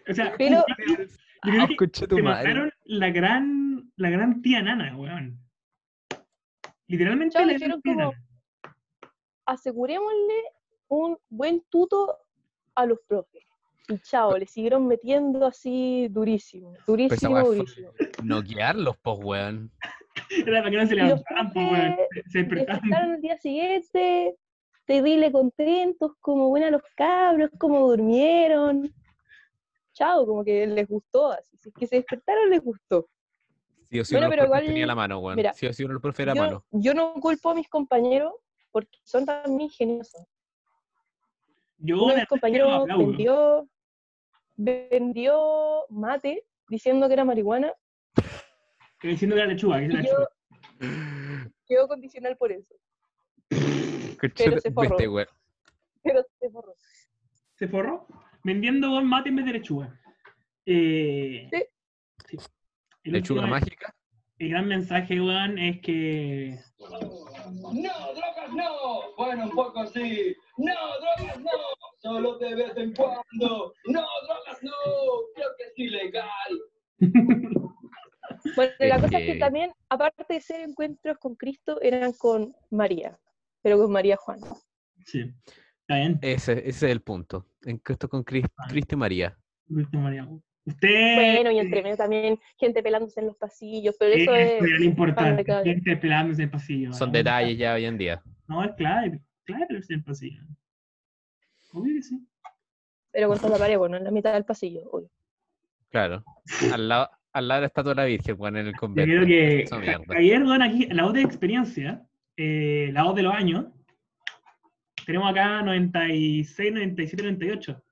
[0.09, 0.75] O sea, Pero- yo
[1.51, 2.47] creo Ah, que concha tu se madre.
[2.49, 5.39] mataron la gran, la gran tía nana, weón.
[6.87, 8.13] Literalmente Chao, la dijeron como-.
[9.45, 10.43] Asegurémosle
[10.87, 12.17] un buen tuto
[12.79, 13.43] a los profes.
[13.87, 17.91] Y chao, le siguieron metiendo así durísimo, durísimo, fue- durísimo.
[18.23, 19.71] Noquearlos, pues, weón.
[20.45, 21.95] Era para que no se levantaran, pues, weón.
[22.31, 24.35] Se- despertaron el día siguiente,
[24.85, 28.93] terrible contentos, como buena los cabros, como durmieron.
[29.93, 31.57] Chao, como que les gustó, así.
[31.57, 33.07] Si es que se despertaron, les gustó.
[33.89, 35.35] Sí o sí Bueno, uno pero igual, tenía la mano, weón.
[35.35, 36.65] mira, Sí o sí uno de los profes era yo, mano.
[36.71, 38.33] yo no culpo a mis compañeros
[38.71, 40.21] porque son tan ingeniosos.
[41.79, 43.07] Yo, compañeros aplaudo.
[43.07, 43.69] vendió,
[44.57, 47.73] vendió mate diciendo que era marihuana
[48.99, 50.27] Que Diciendo que era lechuga, que era lechuga.
[51.67, 52.75] quedó condicional por eso.
[54.19, 54.97] Conchete- se forró.
[56.03, 56.75] Pero se forró.
[57.55, 58.07] ¿Se forró?
[58.43, 59.99] Vendiendo mate en vez de lechuga.
[60.65, 61.49] Eh,
[62.27, 62.37] Sí.
[63.05, 63.95] Lechuga último- mágica.
[64.37, 66.89] El gran mensaje, weón, es que No,
[68.13, 69.15] drogas no.
[69.17, 70.35] Bueno, un poco sí.
[70.57, 71.18] No, drogas no.
[72.09, 73.73] Solo de vez en cuando.
[73.85, 74.71] No, drogas no.
[75.35, 76.25] Creo que es ilegal.
[78.55, 82.13] Bueno, la Es cosa es que que- también, aparte de ser encuentros con Cristo, eran
[82.13, 83.19] con María,
[83.61, 84.47] pero con María Juana.
[85.05, 85.31] sí,
[85.81, 86.19] está bien.
[86.21, 87.45] Ese, ese es el punto.
[87.63, 88.65] En Cristo con Cris- Ah.
[88.69, 89.37] Cristo y María.
[89.69, 90.27] Último, María.
[90.65, 91.15] Usted.
[91.15, 94.61] Bueno, y entre medio también gente pelándose en los pasillos, pero eso es...
[94.61, 95.43] lo importante.
[95.63, 96.93] Gente pelándose en el pasillo.
[96.93, 97.13] Son ¿no?
[97.13, 98.21] detalles ya hoy en día.
[98.47, 99.21] No, es clave.
[99.45, 100.41] Clave pelarse en el pasillo.
[101.73, 102.27] Obvio que sí.
[103.11, 105.09] Pero contra la pared, bueno, en la mitad del pasillo, obvio.
[105.89, 106.23] Claro.
[106.71, 109.11] Al lado, al lado está toda la Virgen, weón, en el Yo convento.
[109.11, 109.65] creo que
[110.15, 112.05] ayer, weón, aquí, la voz de experiencia,
[112.37, 113.65] eh, la voz de los años,
[115.05, 117.83] tenemos acá 96, 97, 98.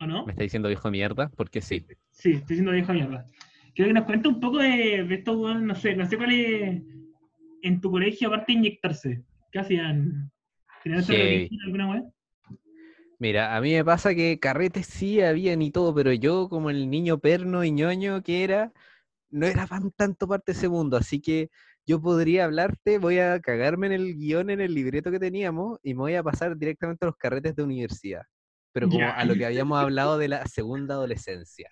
[0.00, 0.24] ¿O no?
[0.24, 1.84] Me está diciendo viejo de mierda, porque sí.
[2.10, 3.26] Sí, estoy diciendo vieja mierda.
[3.74, 6.32] Quiero que nos cuente un poco de, de esto, weón, no sé, no sé cuál
[6.32, 6.82] es
[7.62, 9.22] en tu colegio, aparte de inyectarse.
[9.52, 10.30] ¿Qué hacían?
[10.82, 12.04] ¿Tenían alguna vez?
[13.18, 16.88] Mira, a mí me pasa que carretes sí habían y todo, pero yo como el
[16.88, 18.72] niño perno y ñoño que era,
[19.30, 21.50] no era tan tanto parte de ese mundo, así que
[21.84, 25.94] yo podría hablarte, voy a cagarme en el guion, en el libreto que teníamos y
[25.94, 28.22] me voy a pasar directamente a los carretes de universidad,
[28.72, 29.10] pero como Ya.
[29.16, 31.70] a lo que habíamos hablado de la segunda adolescencia,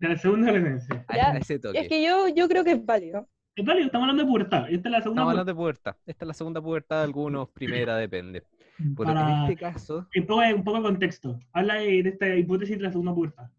[0.00, 1.06] De la segunda adolescencia.
[1.14, 1.80] Ya, ese toque.
[1.80, 3.28] Es que yo, yo creo que es válido.
[3.54, 4.64] Es válido, estamos hablando de pubertad.
[4.70, 7.50] Esta es la segunda Estamos hablando de pubertad, esta es la segunda pubertad de algunos,
[7.50, 8.42] primera, depende.
[8.78, 8.94] Pubertad.
[8.94, 11.38] Bueno, Para- en este caso, un, poco, un poco de contexto.
[11.52, 13.50] Habla de, de esta hipótesis de la segunda pubertad.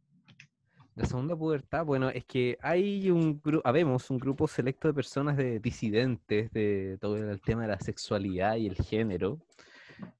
[0.95, 5.38] La segunda pubertad, bueno, es que hay un grupo, habemos un grupo selecto de personas
[5.38, 9.39] de disidentes de todo el tema de la sexualidad y el género,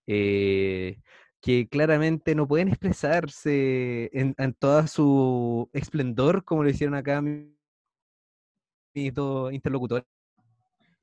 [0.08, 1.02] eh,
[1.41, 7.54] que claramente no pueden expresarse en, en toda su esplendor como lo hicieron acá mi-
[8.93, 10.06] mis dos interlocutores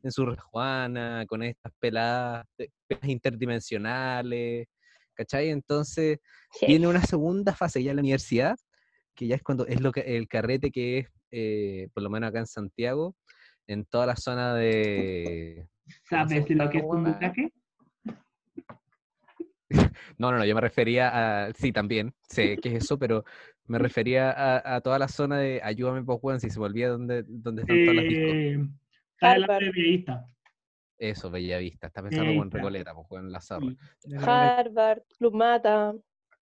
[0.07, 4.67] en su Juana, con estas peladas, pelas interdimensionales,
[5.15, 5.51] ¿cachai?
[5.51, 6.19] Entonces,
[6.53, 6.67] Sí.
[6.67, 8.57] viene una segunda fase ya en la universidad,
[9.15, 12.29] que ya es cuando es lo que el carrete que es, eh, por lo menos
[12.29, 13.15] acá en Santiago,
[13.67, 15.67] en toda la zona de...
[16.09, 17.53] ¿cómo se ¿Sabes lo que es un bucaque?
[20.19, 21.53] No, no, no, yo me refería a...
[21.53, 23.25] Sí, también, sé qué es eso, pero
[23.67, 25.61] me refería a, a toda la zona de...
[25.63, 28.77] Ayúdame, pues, weón, si se me olvida dónde, dónde están todas las discos.
[29.21, 30.27] Eh, está de periodista.
[30.99, 32.57] Eso, Bellavista, está pensando en está.
[32.59, 33.67] Recoleta, pues, en la zorra.
[33.99, 34.15] Sí.
[34.27, 35.95] Harvard, Club Mata.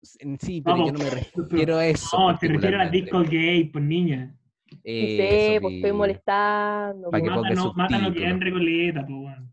[0.02, 2.18] Sí, pero yo no me refiero a eso.
[2.18, 4.36] No, se refiere a discos gay, pues niña.
[4.70, 7.10] No sé, Eso, pues estoy molestando.
[7.10, 7.34] Pa' que pues.
[7.34, 8.40] ponga Mata no, mata no queda en.
[8.40, 9.52] Recoleta, pues bueno.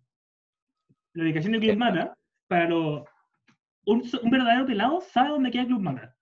[1.14, 2.18] La ubicación de Club Mata,
[2.48, 3.04] para los-
[3.86, 6.16] un, un verdadero pelado sabe dónde queda Club Mata.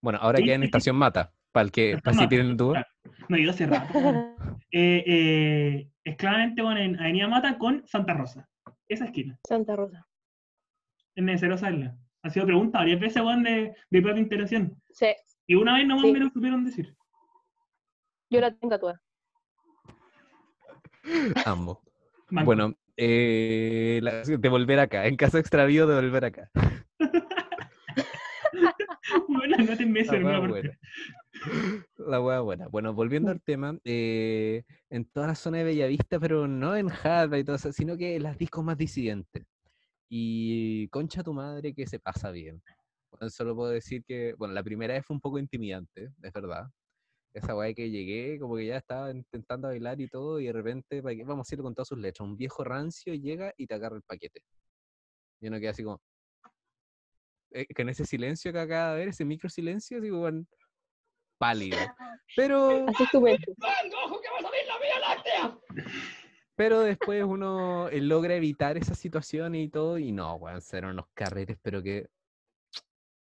[0.00, 0.68] Bueno, ahora Sí, queda en sí, sí.
[0.68, 2.86] Estación Mata, para el que, para si tienen duda.
[3.02, 3.16] claro.
[3.28, 3.92] No, yo hace rato.
[4.72, 8.48] Eh, eh, es claramente bueno, en Avenida Mata con Santa Rosa.
[8.88, 9.38] Esa esquina.
[9.46, 10.06] Santa Rosa.
[11.14, 11.96] Es necesario saberla.
[12.22, 14.80] Ha sido pregunta varias veces, weón, de, de plata de integración.
[14.90, 15.06] Sí,
[15.46, 16.12] Y una vez nomás Sí.
[16.12, 16.94] me lo supieron decir.
[18.30, 19.00] yo la tengo tatuada.
[22.30, 22.46] Manco.
[22.46, 26.50] Bueno, eh, la- de volver acá, en caso extravío, de volver acá.
[29.28, 30.22] Bueno, no te meses en
[31.96, 32.68] La hueá buena.
[32.68, 37.38] Bueno, volviendo al tema, eh, en toda la zona de Bellavista, pero no en Harvard
[37.40, 39.44] y todo eso, sino que en las discos más disidentes.
[40.08, 42.62] Y concha tu madre que se pasa bien.
[43.10, 46.66] Bueno, solo puedo decir que, bueno, la primera vez fue un poco intimidante, es verdad.
[47.34, 51.00] Esa weá que llegué, como que ya estaba intentando bailar y todo, y de repente,
[51.02, 54.02] vamos a decirlo con todas sus letras, un viejo rancio llega y te agarra el
[54.02, 54.42] paquete.
[55.40, 56.00] Y uno queda así como,
[57.52, 60.48] eh, con ese silencio que acaba de ver, ese micro silencio, así como en-
[61.40, 61.76] pálido.
[62.36, 63.52] Pero, Así es tu mente.
[63.56, 65.58] ¡Mango, ojo que va a salir la Vía Láctea!
[66.54, 71.06] pero después uno eh, logra evitar esa situación y todo, y no, weón, ser unos
[71.14, 72.10] carretes, pero que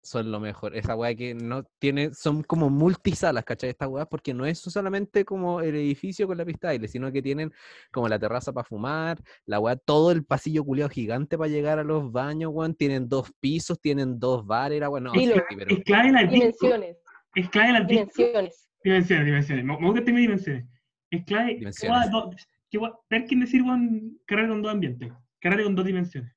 [0.03, 0.75] son lo mejor.
[0.75, 3.69] Esa weá que no tiene, son como multisalas, ¿cachai?
[3.69, 7.11] Estas weas, porque no es solamente como el edificio con la pista de baile, sino
[7.13, 7.53] que tienen
[7.91, 11.83] como la terraza para fumar, la weá, todo el pasillo culiado gigante para llegar a
[11.85, 15.35] los baños, weón, tienen dos pisos, tienen dos bares, era bueno, Dilo.
[15.47, 16.67] pero Es clave la disco.
[17.35, 18.11] Es clave la disco.
[18.21, 18.69] dimensiones.
[18.83, 19.65] Dimensiones, dimensiones.
[19.65, 20.65] Me gusta el de dimensiones.
[21.09, 21.55] Es clave.
[21.55, 21.79] Dimensiones.
[21.81, 22.35] ¿qué guay- do-
[22.69, 25.11] qué guay- Perkin decir, weón, carrete con dos ambientes.
[25.39, 26.31] Carrete con dos dimensiones.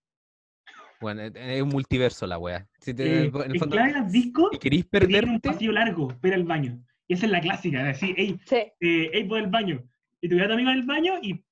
[1.00, 2.66] Bueno, es- un multiverso la wea.
[2.80, 5.40] Si te- Eh, en el es fondo, clave las discos si querís que tienen un
[5.40, 6.78] perderte, pasillo largo, para el baño.
[7.08, 9.84] Y esa es la clásica, de decir, hey, Sí, eh, hey, voy al baño.
[10.20, 11.44] Y tu gato amigo al baño y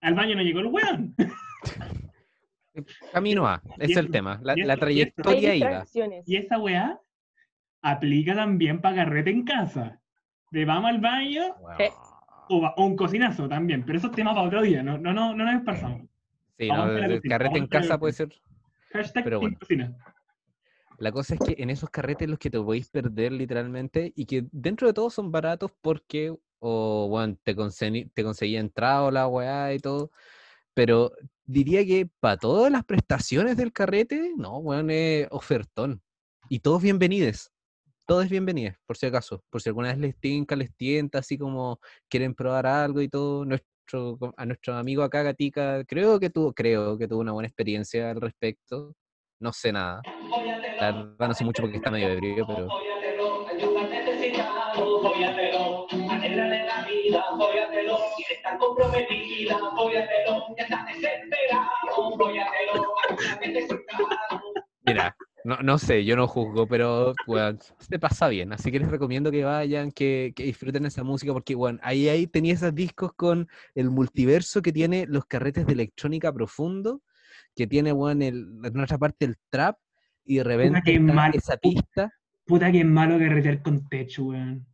[0.00, 1.14] al baño no llegó el weón.
[3.12, 3.62] camino A.
[3.78, 4.40] Es el tema.
[4.42, 5.84] La, la trayectoria iba.
[6.26, 6.98] Y esa weá
[7.84, 10.00] aplica también para carrete en casa.
[10.50, 11.54] De vamos al baño
[12.48, 13.84] o, va- o un cocinazo también.
[13.84, 16.02] Pero eso es tema para otro día, no, no, no, no nos esparzamos.
[16.58, 18.32] Sí, no, el carrete en casa puede ser.
[18.92, 19.58] Hashtag Pero bueno.
[19.58, 19.96] Cocina.
[20.98, 24.46] La cosa es que en esos carretes los que te podéis perder literalmente y que
[24.52, 29.26] dentro de todo son baratos porque, o bueno, te, conseguí, te conseguía entrada o la
[29.26, 30.12] weá y todo,
[30.72, 31.12] pero
[31.44, 36.00] diría que para todas las prestaciones del carrete, no, weón, es ofertón.
[36.48, 37.50] Y todos bienvenidos.
[38.06, 39.42] Todos bienvenidos, por si acaso.
[39.48, 43.46] Por si alguna vez les tinca, les tienta, así como quieren probar algo y todo.
[43.46, 48.10] Nuestro, a nuestro amigo acá, Gatica, creo que tuvo, creo que tuvo una buena experiencia
[48.10, 48.94] al respecto.
[49.40, 50.02] No sé nada.
[50.80, 52.68] La verdad no sé mucho porque está medio ebrio, pero
[64.84, 68.52] mira, no, no sé, yo no juzgo, pero weón, se pasa bien.
[68.52, 72.26] Así que les recomiendo que vayan, que, que disfruten esa música, porque bueno, ahí, ahí
[72.26, 77.02] tenía esos discos con el multiverso que tiene los carretes de electrónica profundo,
[77.54, 79.76] que tiene weón, el, en otra parte el trap,
[80.24, 80.80] y de repente
[81.34, 82.10] esa pista.
[82.46, 84.66] Puta que es malo carretear con techo, weón.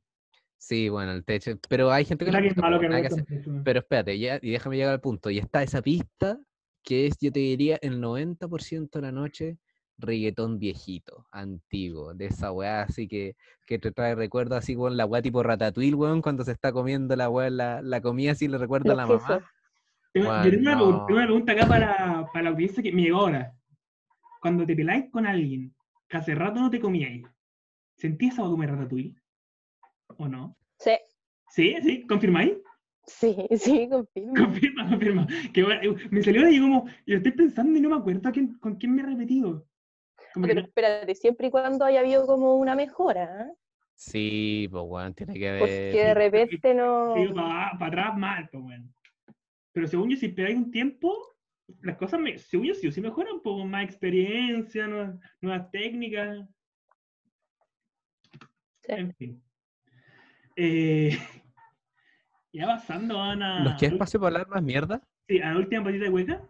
[0.56, 1.52] Sí, bueno, el techo.
[1.68, 3.10] Pero hay gente que Puta le que es malo que hacer.
[3.10, 3.50] con techo.
[3.64, 5.30] Pero espérate, ya, y déjame llegar al punto.
[5.30, 6.38] Y está esa pista
[6.84, 9.58] que es, yo te diría, el 90% de la noche,
[10.00, 13.36] reggaetón viejito, antiguo, de esa weá así que,
[13.66, 17.14] que te trae recuerdos así con la weá tipo ratatouille, weón, cuando se está comiendo
[17.16, 19.44] la weá, la, la comida así le recuerda a la mamá.
[20.12, 21.06] Tengo, Weón, yo tengo una, no.
[21.06, 23.54] tengo una pregunta acá para, para la audiencia que me llegó ahora.
[24.40, 25.74] Cuando te peláis con alguien
[26.08, 27.24] que hace rato no te comíais,
[27.96, 29.14] ¿sentías esa comer ratatouille?
[30.16, 30.56] ¿O no?
[30.78, 30.92] Sí,
[31.50, 31.76] ¿Sí?
[31.82, 32.06] ¿Sí?
[32.06, 32.54] ¿Confirmáis?
[33.06, 34.34] sí, sí, confirmo.
[34.34, 35.26] Confirma, confirma.
[35.52, 38.32] Que bueno, me salió ahora y como, yo estoy pensando y no me acuerdo a
[38.32, 39.66] quién, con quién me he repetido.
[40.34, 43.52] Pero espérate, siempre y cuando haya habido como una mejora, ¿eh?
[43.94, 46.14] Sí, pues weón, tiene que porque de haber.
[46.16, 47.14] repente no...
[47.16, 48.88] Sigo para atrás mal, pues bueno.
[49.72, 51.14] Pero según yo, si esperáis un tiempo,
[51.82, 55.70] las cosas, me, según yo, sí, o sí mejoran, un poco más experiencia, nuevas, nuevas
[55.70, 56.46] técnicas,
[58.82, 58.92] Sí.
[58.92, 59.42] en fin.
[60.56, 61.10] Eh,
[62.52, 65.02] ya pasando a una, ¿Nos queda espacio para hablar más mierda?
[65.28, 66.42] sí, a la última patita de hueca.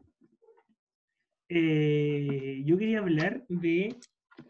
[1.53, 3.96] Eh, yo quería hablar de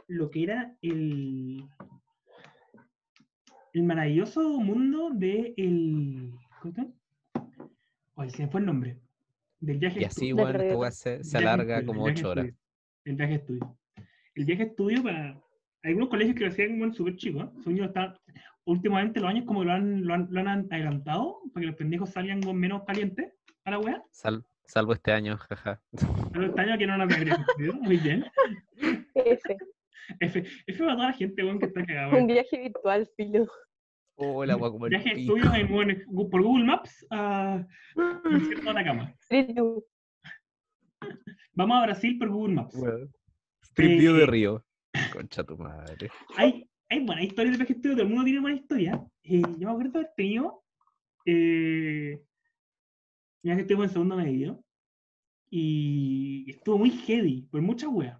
[0.06, 1.64] lo que era el,
[3.72, 6.30] el maravilloso mundo de el.
[6.60, 6.90] ¿Cómo llama?
[8.16, 8.98] Ay, se me fue el nombre.
[9.60, 12.44] Del viaje Y así, weón, esta se, se alarga estudio, como ocho horas.
[12.46, 12.60] estudio.
[13.06, 13.78] El viaje estudio.
[14.34, 15.42] El viaje estudio para
[15.82, 17.44] algunos colegios que lo hacían bueno, súper chicos.
[17.44, 17.48] ¿eh?
[17.62, 18.14] Según yo, está-
[18.66, 22.10] últimamente los años como lo han, lo han, lo han adelantado para que los pendejos
[22.10, 23.32] salgan con menos calientes
[23.64, 24.02] a la wea.
[24.10, 25.80] Sal- salvo este año, jaja.
[26.32, 27.44] Pero este año que no nos habría.
[27.80, 28.24] Muy bien.
[29.14, 29.56] F,
[30.20, 32.16] F, F para toda la gente weón, que está cagada.
[32.16, 33.46] un viaje virtual, filo.
[34.16, 35.36] Oh, la weá como el Viaje pico.
[35.36, 35.94] estudio en, bueno,
[36.30, 37.64] por Google Maps a
[37.96, 39.14] de Atacama.
[39.20, 39.84] Street View.
[41.54, 42.74] Vamos a Brasil por Google Maps.
[42.76, 43.10] Weón.
[43.62, 44.64] Street View de Eh, Río.
[45.12, 46.10] Concha tu madre.
[46.36, 49.00] hay, hay buenas historias de viaje estudio, todo el mundo tiene buena historia.
[49.22, 50.62] Eh, yo me acuerdo de haber tenido
[51.26, 52.20] eh,
[53.42, 54.64] mi viaje estudio en segundo medio
[55.50, 58.18] y estuvo muy heavy, por muchas weas.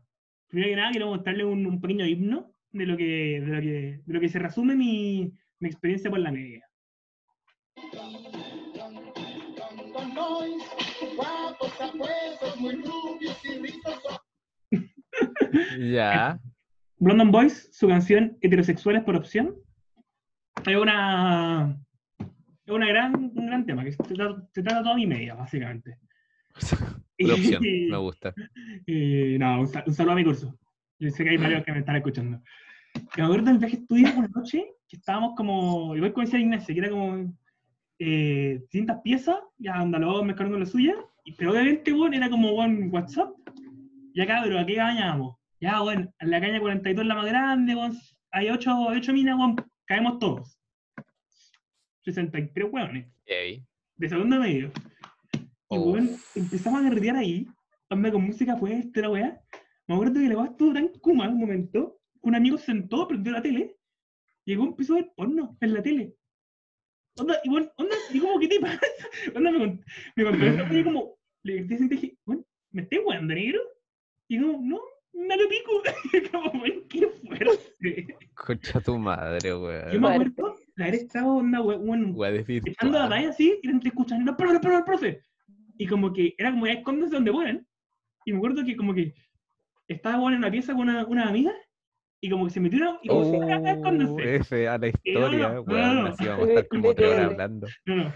[0.49, 4.03] Primero que nada, quiero mostrarle un, un pequeño himno de lo que, de lo que,
[4.05, 6.65] de lo que se resume mi, mi experiencia por la media.
[15.79, 16.39] Ya.
[16.99, 19.57] London Boys, su canción Heterosexuales por opción,
[20.67, 21.81] es una,
[22.71, 25.97] es una gran, un gran tema, que se trata, se trata toda mi media, básicamente.
[27.19, 28.35] Por opción, me gusta.
[28.87, 30.59] y no, un, sal- un saludo a mi curso.
[30.99, 32.43] Yo sé que hay varios que me están escuchando.
[33.17, 36.81] Me acuerdo del viaje estudio una noche que estábamos como, igual como decía Ignacio, que
[36.81, 37.33] era como
[37.99, 40.95] eh, distintas piezas, ya andaló mezclando con la suya,
[41.25, 43.31] y, pero obviamente, bueno, era como, bueno, WhatsApp,
[44.15, 45.37] ya cabrón, ¿a qué caña vamos?
[45.61, 47.95] Ya, bueno, en la caña 42 es la más grande, bueno,
[48.33, 50.59] hay 8, ocho minas, bueno, caemos todos.
[52.05, 53.65] 63 hueones, Heavy.
[53.97, 54.71] de segundo medio.
[55.73, 57.47] Y bueno, empezamos a derretear ahí,
[57.89, 59.41] onda con música fuerte, la weá.
[59.87, 63.07] Me acuerdo que la weá estuvo tan kuma en un momento, un amigo se sentó,
[63.07, 63.77] prendió la tele,
[64.57, 66.15] weón empezó a ver porno en la tele.
[67.19, 68.81] onda, y bueno, onda, y como, ¿qué te pasa?
[69.37, 69.85] Onda, me, cont-
[70.17, 73.61] me contó eso, y como, le dije, bueno, ¿me estás jugando, negro?
[74.29, 74.81] Y como, no,
[75.13, 75.83] no lo pico.
[76.13, 78.17] Y como, bueno, qué fuerte.
[78.35, 79.91] Concha tu madre, Yo weón.
[79.93, 80.41] me Fuerte.
[80.41, 83.09] acuerdo haber estado, onda, weón, echando la desvirtuada.
[83.09, 85.21] talla así, y entre escuchando, profe, profe, profe.
[85.79, 87.67] Y como que era como ya escondes donde pueden.
[88.25, 89.15] Y me acuerdo que como que
[89.89, 91.53] estaba bueno, en una pieza con una, una amiga,
[92.21, 94.35] y como que se metieron y como Oh, que "Ah, escóndanse.
[94.37, 95.81] F a la no, historia, no, weón.
[95.97, 96.09] no, no.
[96.09, 97.67] Así vamos a estar como tres horas hablando.
[97.87, 98.13] No, no.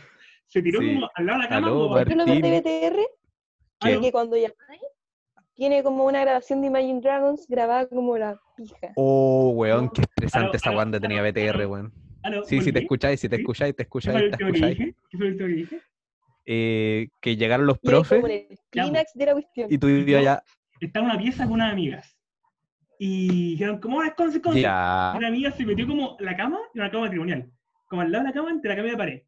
[0.47, 0.95] Se tiró Sí.
[0.95, 1.67] como al lado de la cama.
[1.67, 2.53] Aló, como- Bar- ¿Tú lo de Martín.
[2.63, 2.99] BTR?
[3.81, 4.01] ¿Qué?
[4.01, 4.83] Que cuando llamáis,
[5.55, 8.93] tiene como una grabación de Imagine Dragons grabada como la pija.
[8.97, 11.91] Oh, weón, qué estresante esa banda tenía BTR, aló.
[12.25, 14.79] Aló, Sí, si te escucháis, si te escucháis, te ¿Qué fue escucháis?
[15.11, 15.81] ¿Qué fue lo que dije?
[16.47, 19.67] Eh, que llegaron los Y ahí como profes clímax de la cuestión.
[19.71, 20.43] y tú vivías allá.
[20.81, 22.17] Estaba en una pieza con unas amigas.
[22.99, 25.13] Y dijeron, ¿cómo es con Ya.
[25.17, 27.51] Una amiga se metió como la cama, en una cama matrimonial.
[27.89, 29.23] Como al lado de la cama, entre la cama y la pared.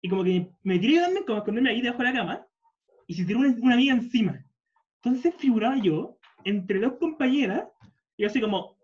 [0.00, 2.46] Y como que me tiré también, como a esconderme ahí debajo de la cama.
[3.08, 4.44] Y se tiró una, una amiga encima.
[5.02, 7.64] Entonces figuraba yo entre dos compañeras.
[8.16, 8.76] Y yo así como,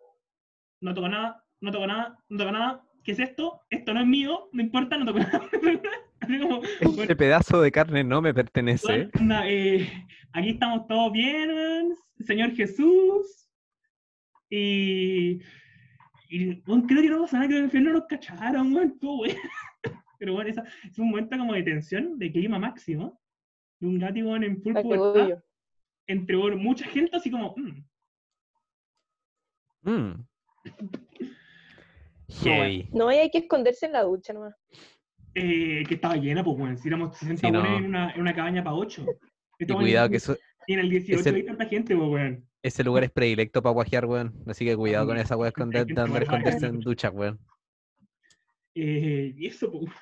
[0.80, 2.84] no toco nada, no toco nada, no toco nada.
[3.04, 3.60] ¿Qué es esto?
[3.70, 5.42] Esto no es mío, no importa, no toco nada.
[6.20, 9.10] así como, bueno, Este pedazo de carne no me pertenece.
[9.14, 9.88] bueno, eh,
[10.32, 13.48] aquí estamos todos bien, Señor Jesús.
[14.48, 15.40] Y,
[16.30, 19.36] y bueno, creo que no pasa nada, que en el infierno nos cacharon, weón, weón.
[20.18, 23.20] Pero bueno, esa, es un momento como de tensión, de clima máximo,
[23.80, 25.42] de un gato weón, en full que pubertad,
[26.06, 27.84] entre mucha gente así como, mm,
[29.84, 30.24] Mm.
[32.42, 32.88] Heavy.
[32.92, 34.54] No, y hay que esconderse en la ducha nomás.
[35.34, 37.64] eh, que estaba llena, pues bueno, si éramos 60 Sí, no.
[37.78, 39.04] en, una, en una cabaña para 8.
[39.58, 42.48] Y cuidado que eso, Y en el 18 el- hay tanta gente, pues weón.
[42.62, 44.32] ese lugar es predilecto para guajear, weón.
[44.46, 47.38] Así que cuidado con esa weá esconder, de andar esconderse en duchas, weón.
[48.74, 49.92] Eh, y eso, pues,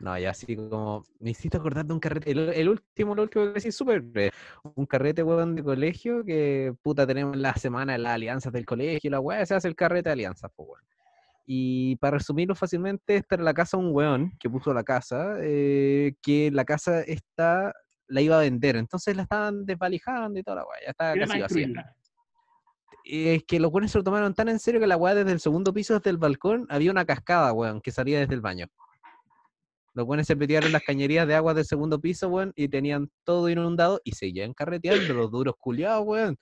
[0.00, 1.04] No, ya así como.
[1.20, 2.30] Me hiciste acordar de un carrete.
[2.32, 4.32] El, el último, lo último que decís, súper breve.
[4.74, 9.10] Un carrete, weón, de colegio que puta tenemos la semana de las alianzas del colegio,
[9.10, 10.82] la weá, se hace el carrete de alianzas, pues weón.
[11.44, 15.36] Y para resumirlo fácilmente, esta era la casa de un weón que puso la casa,
[15.40, 17.72] eh, que la casa esta
[18.12, 21.26] la iba a vender, entonces la estaban desvalijando y toda la weá, ya estaba era
[21.26, 21.96] casi vacía.
[23.04, 25.40] es que los buenos se lo tomaron tan en serio que la weá desde el
[25.40, 28.66] segundo piso, desde el balcón, había una cascada, weón, que salía desde el baño.
[29.94, 33.10] Los buenos se metieron en las cañerías de agua del segundo piso, weón, y tenían
[33.24, 36.38] todo inundado y seguían carreteando los duros culiados, weón.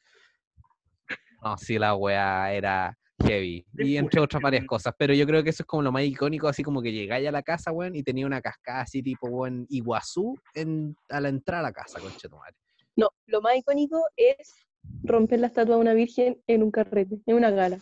[1.42, 2.96] No, sí, la weá era
[3.26, 3.64] heavy.
[3.78, 4.94] Y entre otras varias cosas.
[4.98, 7.32] Pero yo creo que eso es como lo más icónico, así como que llegáis a
[7.32, 11.60] la casa, weón, y tenía una cascada así tipo, weón, Iguazú en, a la entrada
[11.60, 12.56] a la casa, conchetumare.
[12.96, 14.54] No, lo más icónico es
[15.02, 17.78] romper la estatua de una virgen en un carrete, en una gala.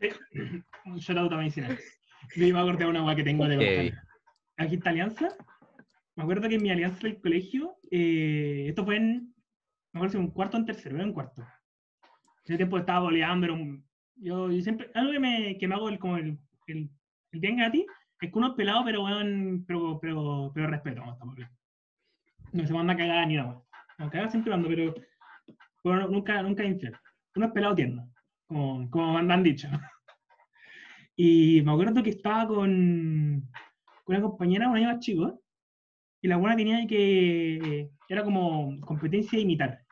[0.00, 0.08] Sí.
[0.86, 1.78] Un shout out a medicinal.
[2.34, 3.90] Yo iba a cortar una agua que tengo de Heavy.
[3.90, 4.04] contar.
[4.56, 5.36] Aquí está alianza.
[6.16, 9.34] Me acuerdo que en mi alianza del colegio, eh, esto fue en,
[9.92, 11.42] me acuerdo si un cuarto o en tercero, era un cuarto.
[11.42, 13.87] En ese tiempo estaba boleando, era un,
[14.18, 16.90] yo, yo siempre, algo que me, que me hago el, como el, el,
[17.32, 17.86] el bien gati,
[18.20, 21.18] es que uno es pelado, pero weón, pero, pero, pero respeto, no.
[22.52, 23.62] No se manda a cagar ni nada.
[23.98, 24.94] No, cagar siempre mando, pero,
[25.82, 26.96] pero nunca, nunca infiel.
[27.36, 28.10] Uno es pelado tierno,
[28.46, 29.68] como, como me han dicho.
[31.20, 33.50] Y me acuerdo que estaba con,
[34.04, 35.42] con una compañera, un año más chico,
[36.22, 37.90] y la buena tenía que.
[38.08, 39.84] Era como competencia de imitar.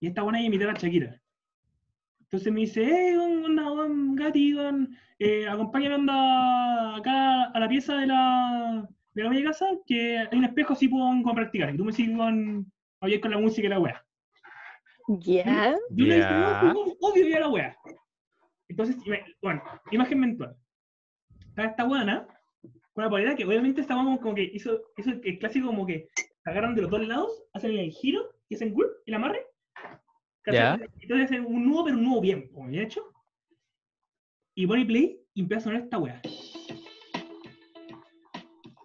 [0.00, 1.20] Y esta buena iba a imitar a Shakira.
[2.26, 7.96] Entonces me dice, eh, onda, weón, Gati, weón, eh, acompáñame anda acá a la pieza
[7.96, 11.72] de la, de la media casa, que hay un espejo así puedo practicar.
[11.72, 12.70] Y tú me sigues con,
[13.00, 14.04] oye, con la música y la wea.
[15.08, 15.76] Ya.
[15.90, 17.76] Yo le dije, no, pues, obvio, ya la wea.
[18.68, 18.96] Entonces,
[19.40, 19.62] bueno,
[19.92, 20.56] imagen mental.
[21.48, 22.26] Está esta buena,
[22.92, 26.08] con una polera que obviamente esta buena como que hizo, hizo el clásico como que
[26.14, 29.20] se agarran de los dos lados, hacen el giro y hacen whip y la
[30.50, 30.86] amarre.
[30.86, 30.92] Ya.
[31.00, 33.02] Entonces un nudo, pero un nudo bien, como bien hecho.
[34.54, 36.20] Y pone play y empieza a sonar esta wea.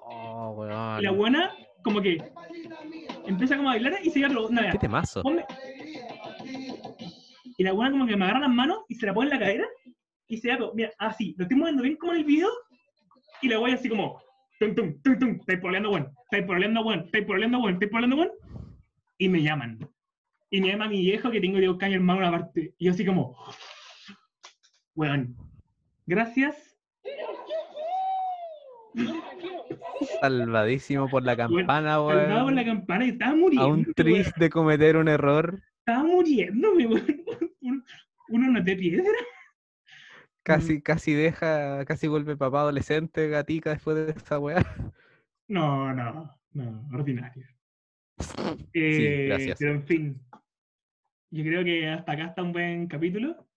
[0.04, 1.18] Oh, Y la weón.
[1.18, 1.52] buena,
[1.84, 2.18] como que
[3.26, 4.50] empieza como a bailar y se lleva lo.
[4.50, 5.22] nada, Qué temazo.
[5.24, 5.46] ponme.
[7.58, 9.46] Y la buena como que me agarra las manos y se la pone en la
[9.46, 9.68] cadera
[10.28, 12.50] y se pero, mira, así, lo estoy moviendo bien como en el video
[13.42, 14.20] y la voy así como,
[14.60, 18.16] tum, tum, tum, tum, estáis pololeando, bueno, estáis pololeando, bueno, estáis pololeando, bueno, estáis pololeando,
[18.16, 18.32] bueno,
[19.18, 19.80] y me llaman.
[20.52, 22.76] Y me llama mi viejo que tengo que buscar a mi hermano una parte.
[22.78, 23.38] Y yo así como,
[24.96, 25.36] weón,
[26.06, 26.78] gracias,
[30.20, 32.06] Salvadísimo por la campana, salvado
[32.46, 32.66] por la weón.
[32.66, 33.66] campana y estaba muriendo.
[33.66, 33.94] A un weón.
[33.96, 35.62] tris de cometer un error.
[35.80, 37.26] Estaba muriéndome, weón.
[38.30, 39.12] Uno- no te piedra.
[40.44, 44.66] Casi, casi deja, casi vuelve papá adolescente, gatica, después de esa weá.
[45.48, 47.46] No, no, no, ordinario.
[48.74, 49.60] Eh, gracias.
[49.60, 50.22] Pero en fin,
[51.32, 53.48] yo creo que hasta acá está un buen capítulo.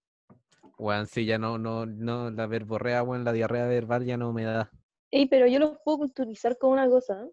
[0.79, 4.45] Weón, sí, ya no, no, no, la verborrea, weón, la diarrea verbal ya no me
[4.45, 4.71] da.
[5.11, 7.29] Ey, pero yo los puedo culturizar con una cosa,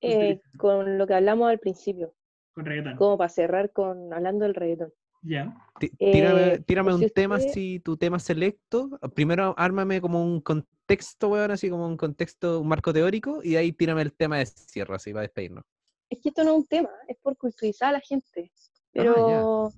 [0.00, 2.14] eh, con lo que hablamos al principio,
[2.54, 2.96] Con reggaetón.
[2.96, 4.92] como para cerrar con hablando del reggaetón.
[5.22, 5.54] Ya.
[5.98, 8.98] Eh, Tírame, tírame pues si un tema usted- así, tu tema selecto.
[9.14, 13.72] Primero ármame como un contexto, weón, así como un contexto, un marco teórico, y ahí
[13.72, 15.64] tírame el tema de cierre, así para despedirnos.
[16.08, 18.50] Es que esto no es un tema, es por culturizar a la gente.
[18.94, 19.70] Ah, Pero,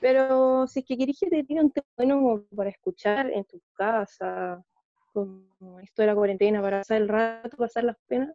[0.00, 3.60] pero si es que querés que te un tema bueno como para escuchar en tu
[3.74, 4.62] casa,
[5.12, 8.34] como esto de la cuarentena, para pasar el rato, pasar las penas,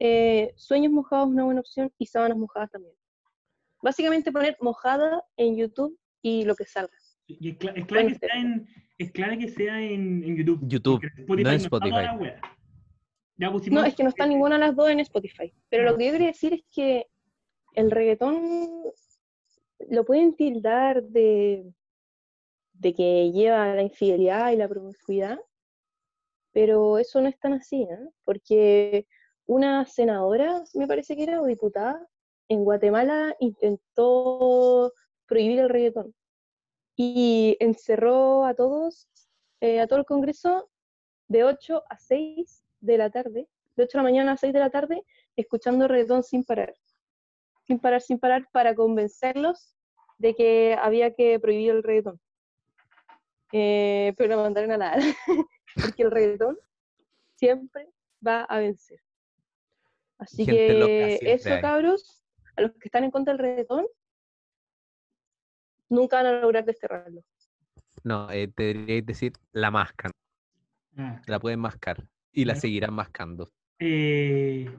[0.00, 2.94] eh, sueños mojados es una buena opción y sábanas mojadas también.
[3.82, 6.92] Básicamente poner mojada en YouTube y lo que salga.
[7.26, 8.66] Y es, cla- es clave que sea en,
[8.98, 10.36] es clave que sea en, en
[10.68, 11.00] YouTube.
[11.44, 11.90] No en Spotify.
[13.52, 15.52] pusimos- No, es que no está ninguna de las dos en Spotify.
[15.68, 17.06] Pero lo que yo quería decir es que
[17.74, 18.70] el reggaetón
[19.90, 21.72] lo pueden tildar de,
[22.72, 25.38] de que lleva la infidelidad y la promiscuidad,
[26.52, 28.08] pero eso no es tan así, ¿eh?
[28.24, 29.06] Porque
[29.46, 32.08] una senadora, me parece que era, o diputada,
[32.48, 34.92] en Guatemala intentó
[35.26, 36.14] prohibir el reggaetón
[36.96, 39.08] y encerró a todos,
[39.60, 40.70] eh, a todo el Congreso,
[41.28, 44.60] de 8 a 6 de la tarde, de 8 de la mañana a 6 de
[44.60, 45.04] la tarde,
[45.36, 46.74] escuchando reggaetón sin parar.
[47.66, 49.74] Sin parar, sin parar, para convencerlos
[50.18, 52.20] de que había que prohibir el reggaetón.
[53.52, 54.96] Eh, pero lo mandaron a la
[55.74, 56.58] porque el reggaetón
[57.36, 57.88] siempre
[58.26, 59.00] va a vencer.
[60.18, 61.60] Así Gente que eso, hay.
[61.60, 62.22] cabros,
[62.56, 63.86] a los que están en contra del reggaetón,
[65.88, 67.22] nunca van a lograr desterrarlo.
[68.02, 70.10] No, eh, te deberíais decir la mascan,
[70.96, 73.50] Ah, la pueden mascar y la seguirán mascando.
[73.80, 74.70] eh,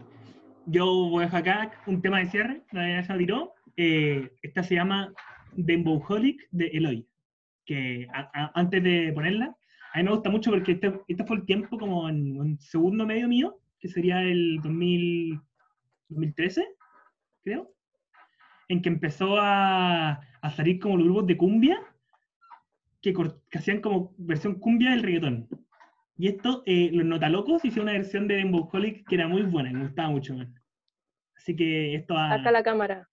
[0.66, 3.54] yo voy a dejar acá un tema de cierre, la de tiró.
[3.78, 5.14] Eh, esta se llama
[5.54, 7.08] Dembowholic de Eloy.
[7.66, 9.56] Que a- a- antes de ponerla,
[9.94, 13.06] a mí me gusta mucho porque este, este fue el tiempo como en un segundo
[13.06, 15.40] medio mío, que sería el 2000,
[16.10, 16.68] 2013,
[17.44, 17.72] creo,
[18.68, 20.12] en que empezó a,
[20.42, 21.80] a salir como los grupos de cumbia
[23.02, 25.48] que, que hacían como versión cumbia del reggaetón.
[26.18, 29.84] Y esto, eh, los Notalocos hicieron una versión de Dembowholic que era muy buena, me
[29.86, 30.34] gustaba mucho.
[30.34, 30.54] man.
[31.36, 32.34] Así que esto va...
[32.34, 33.10] Acá la cámara.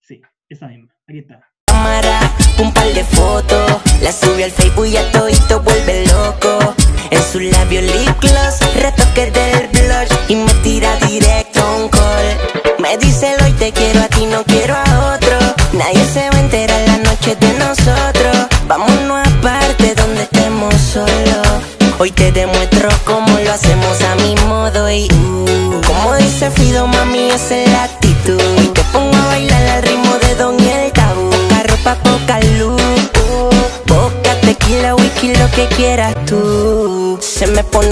[0.00, 0.94] Sí, esa misma.
[1.08, 1.40] Aquí está.
[1.66, 2.20] cámara,
[2.62, 6.74] un par de fotos, la sube al Facebook y a todito vuelve loco.
[7.10, 12.78] En sus labios lip gloss, retoque del blush y me tira directo un call.
[12.78, 15.38] Me dice hoy te quiero a ti, no quiero a otro.
[15.72, 18.36] Nadie se va a enterar la noche de nosotros.
[18.68, 21.73] Vámonos aparte donde estemos solos.
[21.98, 27.30] Hoy te demuestro cómo lo hacemos a mi modo y uh, como dice Fido, mami,
[27.30, 28.40] esa es la actitud.
[28.58, 31.30] Hoy te pongo a bailar al ritmo de Don y el tabú.
[31.30, 32.80] Poca ropa, poca luz.
[32.82, 33.50] uh,
[33.86, 37.18] Poca tequila, whisky, lo que quieras tú.
[37.20, 37.88] Se me pone